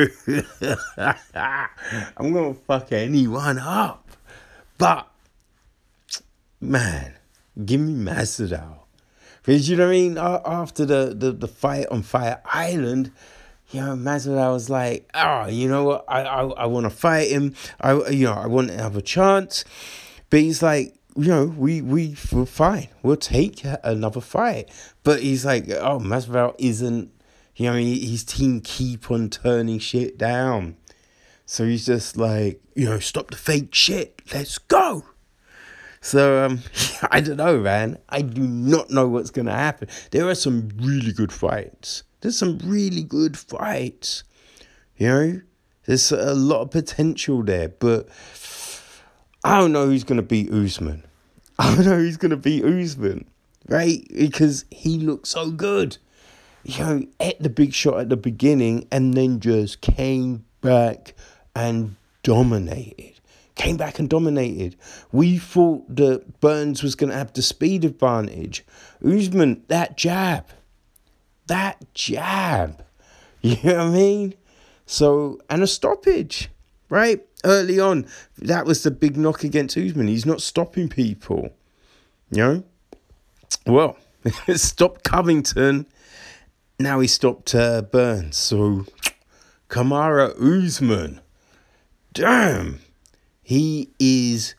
[2.17, 4.09] I'm gonna fuck anyone up.
[4.79, 5.09] But,
[6.61, 7.15] man,
[7.65, 8.79] give me Masvidal.
[9.43, 10.19] Because you know what I mean?
[10.19, 13.11] After the, the, the fight on Fight Island,
[13.77, 16.07] you know, Masvidal was like, oh, you know what?
[16.09, 17.55] I I, I want to fight him.
[17.79, 19.67] I you know I want to have a chance,
[20.31, 22.89] but he's like, you know, we we we're fine.
[23.03, 24.71] We'll take another fight.
[25.05, 27.13] But he's like, oh, Masvidal isn't.
[27.55, 30.77] You know, his team keep on turning shit down.
[31.45, 34.23] So he's just like, you know, stop the fake shit.
[34.33, 35.05] Let's go.
[36.01, 36.63] So um,
[37.11, 37.99] I don't know, man.
[38.09, 39.89] I do not know what's gonna happen.
[40.13, 42.05] There are some really good fights.
[42.27, 44.25] There's some really good fights.
[44.97, 45.41] You know,
[45.85, 48.09] there's a lot of potential there, but
[49.45, 51.05] I don't know who's gonna beat Usman.
[51.61, 53.27] I don't know who's gonna beat Usman,
[53.69, 54.05] right?
[54.13, 55.99] Because he looks so good.
[56.65, 61.15] You know, at the big shot at the beginning and then just came back
[61.55, 63.21] and dominated.
[63.55, 64.75] Came back and dominated.
[65.13, 68.67] We thought that Burns was going to have the speed advantage.
[69.01, 70.47] Usman, that jab,
[71.47, 72.83] that jab.
[73.43, 74.35] You know what I mean?
[74.87, 76.49] So, and a stoppage,
[76.89, 77.25] right?
[77.45, 78.07] Early on,
[78.39, 80.09] that was the big knock against Usman.
[80.09, 81.51] He's not stopping people.
[82.31, 82.65] You know?
[83.67, 83.97] Well,
[84.55, 85.87] stopped Covington.
[86.81, 88.37] Now he stopped uh, Burns.
[88.37, 88.87] So,
[89.69, 91.21] Kamaru Usman.
[92.13, 92.81] Damn.
[93.43, 94.55] He is.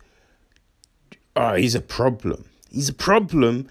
[1.36, 2.46] Oh, he's a problem.
[2.70, 3.68] He's a problem.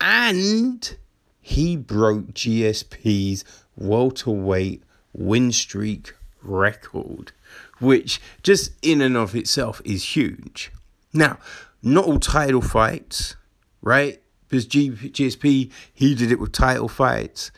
[0.00, 0.96] And
[1.42, 3.44] he broke GSP's
[3.76, 4.82] welterweight
[5.12, 7.32] win streak record,
[7.80, 10.70] which just in and of itself is huge.
[11.12, 11.38] Now,
[11.82, 13.36] not all title fights,
[13.82, 14.22] right?
[14.48, 17.50] Because G- GSP, he did it with title fights.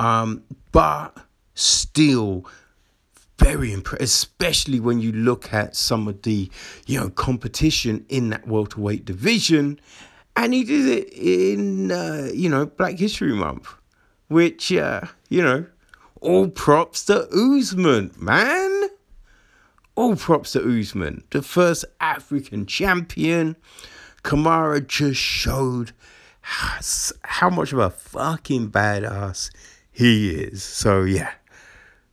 [0.00, 1.16] Um, but
[1.54, 2.46] still,
[3.38, 6.50] very impressed, especially when you look at some of the
[6.86, 9.80] you know competition in that welterweight division,
[10.38, 13.74] and he did it in uh, you know Black History Month,
[14.28, 15.66] which uh, you know
[16.20, 18.88] all props to Usman, man.
[19.96, 23.56] All props to Usman, the first African champion.
[24.22, 25.90] Kamaru just showed
[26.40, 29.50] how much of a fucking badass
[29.90, 30.62] he is.
[30.62, 31.32] So yeah,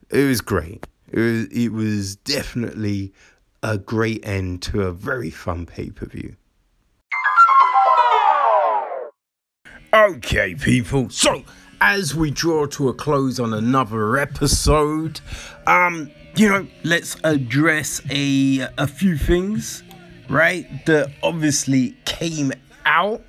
[0.09, 0.87] it was great.
[1.11, 3.13] It was, it was definitely
[3.61, 6.35] a great end to a very fun pay per view.
[9.95, 11.09] Okay, people.
[11.09, 11.43] So,
[11.79, 15.21] as we draw to a close on another episode,
[15.67, 19.83] um, you know, let's address a a few things,
[20.27, 20.85] right?
[20.85, 22.51] That obviously came
[22.85, 23.21] out.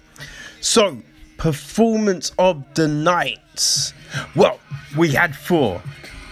[0.61, 0.99] So,
[1.37, 3.95] performance of the nights.
[4.35, 4.59] Well,
[4.97, 5.81] we had four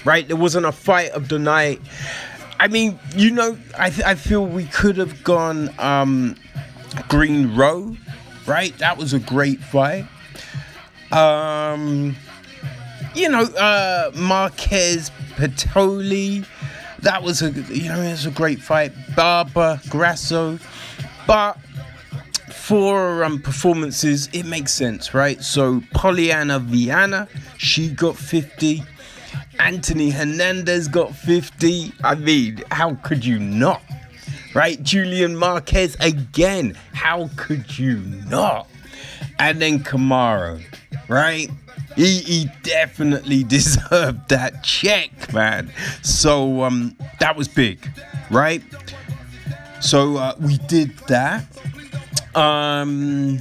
[0.05, 0.26] right?
[0.26, 1.80] There wasn't a fight of the night.
[2.61, 6.37] I mean, you know, I, th- I feel we could have gone um,
[7.09, 7.97] Greene Rowe,
[8.47, 8.76] right?
[8.78, 10.07] That was a great fight.
[11.12, 12.16] Um,
[13.14, 16.46] you know, uh, Marquez Pitolo,
[17.00, 18.92] that was a you know, it was a great fight.
[19.14, 20.59] Barber Grasso,
[21.26, 21.59] but
[22.52, 25.42] for um, performances, it makes sense, right?
[25.42, 27.28] So Polyana Viana,
[27.59, 28.82] she got 50.
[29.59, 31.92] Anthony Hernandez got 50.
[32.02, 33.82] I mean, how could you not?
[34.55, 34.82] Right?
[34.82, 36.76] Julian Marquez again.
[36.94, 37.98] How could you
[38.28, 38.68] not?
[39.38, 40.64] And then Kamaru,
[41.09, 41.50] right?
[41.96, 45.70] He, he definitely deserved that check, man.
[46.02, 47.88] So um, that was big,
[48.30, 48.62] right?
[49.80, 51.44] So uh, we did that.
[52.34, 53.38] Um,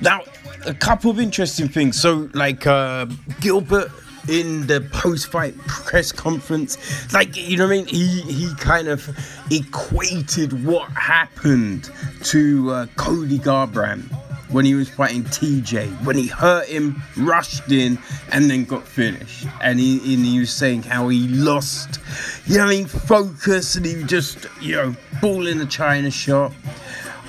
[0.00, 0.22] now,
[0.66, 2.00] a couple of interesting things.
[2.00, 3.06] So, like uh,
[3.40, 3.90] Gilbert
[4.28, 7.12] in the post-fight press conference.
[7.12, 7.86] Like, you know what I mean?
[7.86, 9.08] He he kind of
[9.50, 11.90] equated what happened
[12.24, 14.04] to uh, Cody Garbrandt
[14.50, 17.98] when he was fighting TJ, when he hurt him, rushed in,
[18.32, 19.46] and then got finished.
[19.62, 22.00] And he, and he was saying how he lost,
[22.46, 26.52] you know I mean, focus, and he just, you know, ball in the China shot.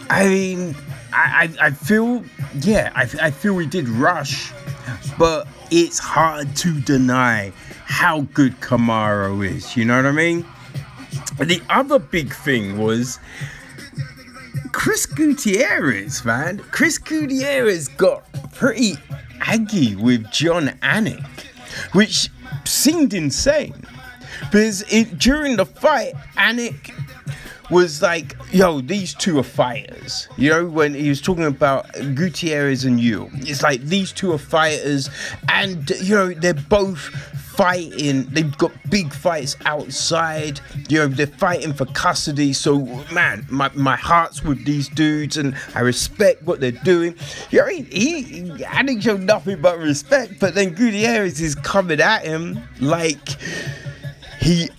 [0.10, 0.76] I mean,
[1.14, 2.24] I, I, I feel,
[2.62, 4.52] yeah, I, I feel we did rush,
[5.18, 7.54] but it's hard to deny
[7.86, 9.78] how good Kamaru is.
[9.78, 10.46] You know what I mean?
[11.38, 13.20] The other big thing was
[14.72, 16.60] Chris Gutierrez, man.
[16.72, 18.94] Chris Gutierrez got pretty
[19.42, 21.26] aggy with Jon Anik,
[21.94, 22.30] which
[22.66, 23.86] seemed insane.
[24.42, 26.92] Because it, during the fight, Anik
[27.70, 30.28] was like, yo, these two are fighters.
[30.38, 34.38] You know, when he was talking about Gutierrez and you, it's like these two are
[34.38, 35.10] fighters,
[35.50, 38.24] and you know, they're both fighting.
[38.26, 40.60] They've got big fights outside.
[40.88, 42.54] You know, they're fighting for custody.
[42.54, 42.80] So,
[43.12, 47.16] man, my, my heart's with these dudes, and I respect what they're doing.
[47.50, 52.00] You know, he, he, I didn't show nothing but respect, but then Gutierrez is coming
[52.00, 53.30] at him like
[54.40, 54.70] he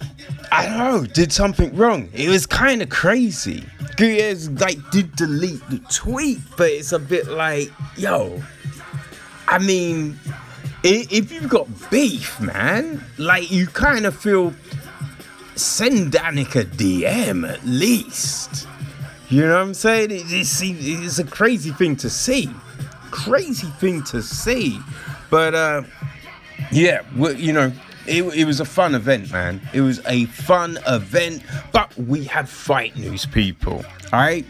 [0.53, 2.11] I don't know, did something wrong.
[2.13, 3.65] It was kind of crazy.
[3.97, 8.43] Gutierrez like did delete the tweet, but it's a bit like, yo,
[9.49, 10.19] I mean,
[10.83, 14.53] if you've got beef, man, like you kind of feel
[15.55, 18.67] send Anik a DM at least.
[19.29, 20.09] You know what I'm saying?
[20.11, 22.51] It's, it's a crazy thing to see.
[23.11, 24.79] Crazy thing to see.
[25.31, 25.83] But uh
[26.71, 27.73] yeah, you know,
[28.07, 29.61] it, it, was a fun event, man.
[29.73, 33.85] It was a fun event, but we have fight news, people.
[34.13, 34.47] All right.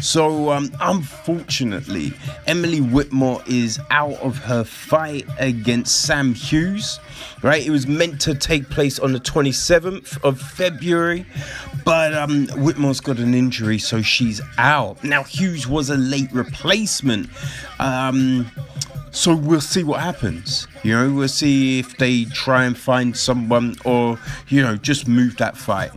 [0.00, 2.12] So, um, unfortunately,
[2.46, 7.00] Emily Whitmire is out of her fight against Sam Hughes.
[7.42, 11.26] Right, it was meant to take place on the 27th of February,
[11.84, 15.02] but um, Whitmire's got an injury, so she's out.
[15.04, 17.28] Now, Hughes was a late replacement.
[17.78, 18.50] Um,
[19.14, 20.66] so we'll see what happens.
[20.82, 24.18] You know, we'll see if they try and find someone or,
[24.48, 25.92] you know, just move that fight.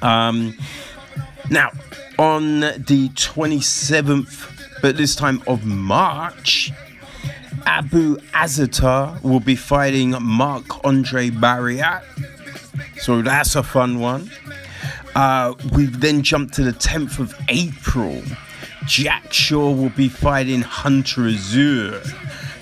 [0.00, 0.56] Um,
[1.50, 1.70] now,
[2.18, 6.72] on the 27th, but this time of March,
[7.66, 12.02] Abu Azaitar will be fighting Marc Andre Barriault.
[12.98, 14.30] So that's a fun one.
[15.14, 18.22] Uh, we've then jumped to the 10th of April
[18.86, 22.02] Jack Shaw will be fighting Hunter Azure.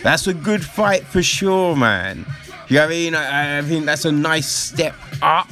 [0.02, 2.26] That's a good fight for sure, man.
[2.68, 3.14] You know I mean?
[3.14, 5.50] I, I think that's a nice step up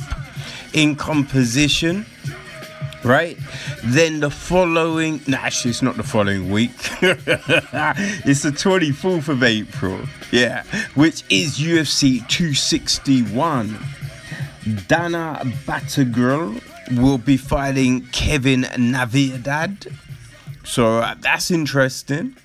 [0.72, 2.06] in composition
[3.04, 3.38] right?
[3.84, 6.70] Then the following, no, actually, it's not the following week.
[7.02, 13.68] it's the 24th of April, yeah, which is UFC 261.
[14.88, 16.62] Danaa Batgerel
[17.00, 19.92] will be fighting Kevin Natividad.
[20.64, 22.36] So uh, that's interesting.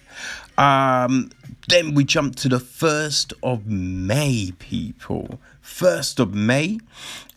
[0.57, 1.31] Um,
[1.67, 5.39] then we jump to the 1st of May, people.
[5.63, 6.79] 1st of May.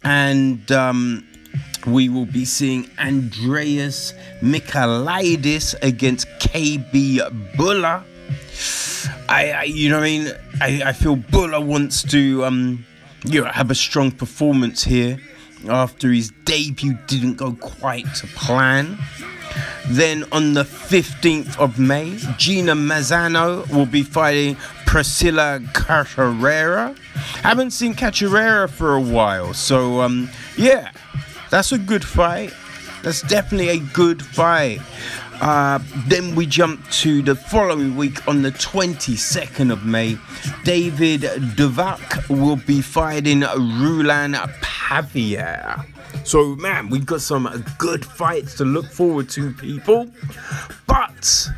[0.05, 1.27] And um,
[1.87, 7.19] we will be seeing Andreas Michailidis against KB
[7.57, 8.03] Bhullar.
[9.29, 10.33] I, I, you know what I mean?
[10.61, 12.85] I, I feel Bhullar wants to, um,
[13.25, 15.19] you know, have a strong performance here
[15.69, 18.99] after his debut didn't go quite to plan.
[19.89, 26.97] Then on the 15th of May, Gina Mazany will be fighting Priscilla Cachoeira.
[27.43, 30.93] Haven't seen Cachoeira for a while, so um, yeah,
[31.51, 32.53] that's a good fight.
[33.03, 34.81] That's definitely a good fight.
[35.41, 35.79] Uh,
[36.09, 40.19] then we jump to the following week on the 22nd of May.
[40.65, 45.87] David Dvorak will be fighting Raulian Paiva.
[46.25, 50.11] So, man, we've got some good fights to look forward to, people.
[50.87, 51.49] But,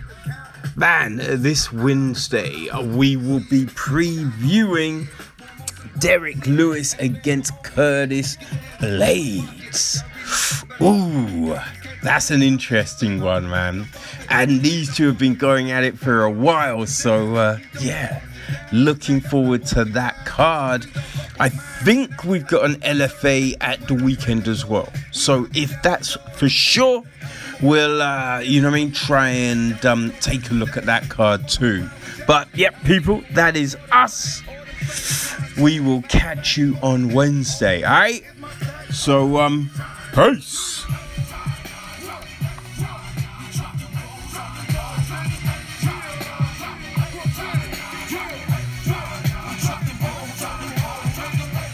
[0.76, 5.08] man, this Wednesday, we will be previewing
[5.98, 8.36] Derrick Lewis against Curtis
[8.78, 10.02] Blaydes.
[10.80, 11.58] Ooh,
[12.02, 13.86] that's an interesting one, man.
[14.28, 18.22] And these two have been going at it for a while, so uh, yeah,
[18.72, 20.86] looking forward to that card.
[21.38, 24.92] I think we've got an LFA at the weekend as well.
[25.10, 27.02] So if that's for sure,
[27.62, 31.08] we'll, uh, you know what I mean, try and um, take a look at that
[31.08, 31.88] card too.
[32.26, 34.42] But yep, people, that is us.
[35.58, 38.24] We will catch you on Wednesday, alright?
[38.90, 39.70] So, um,
[40.14, 40.84] peace.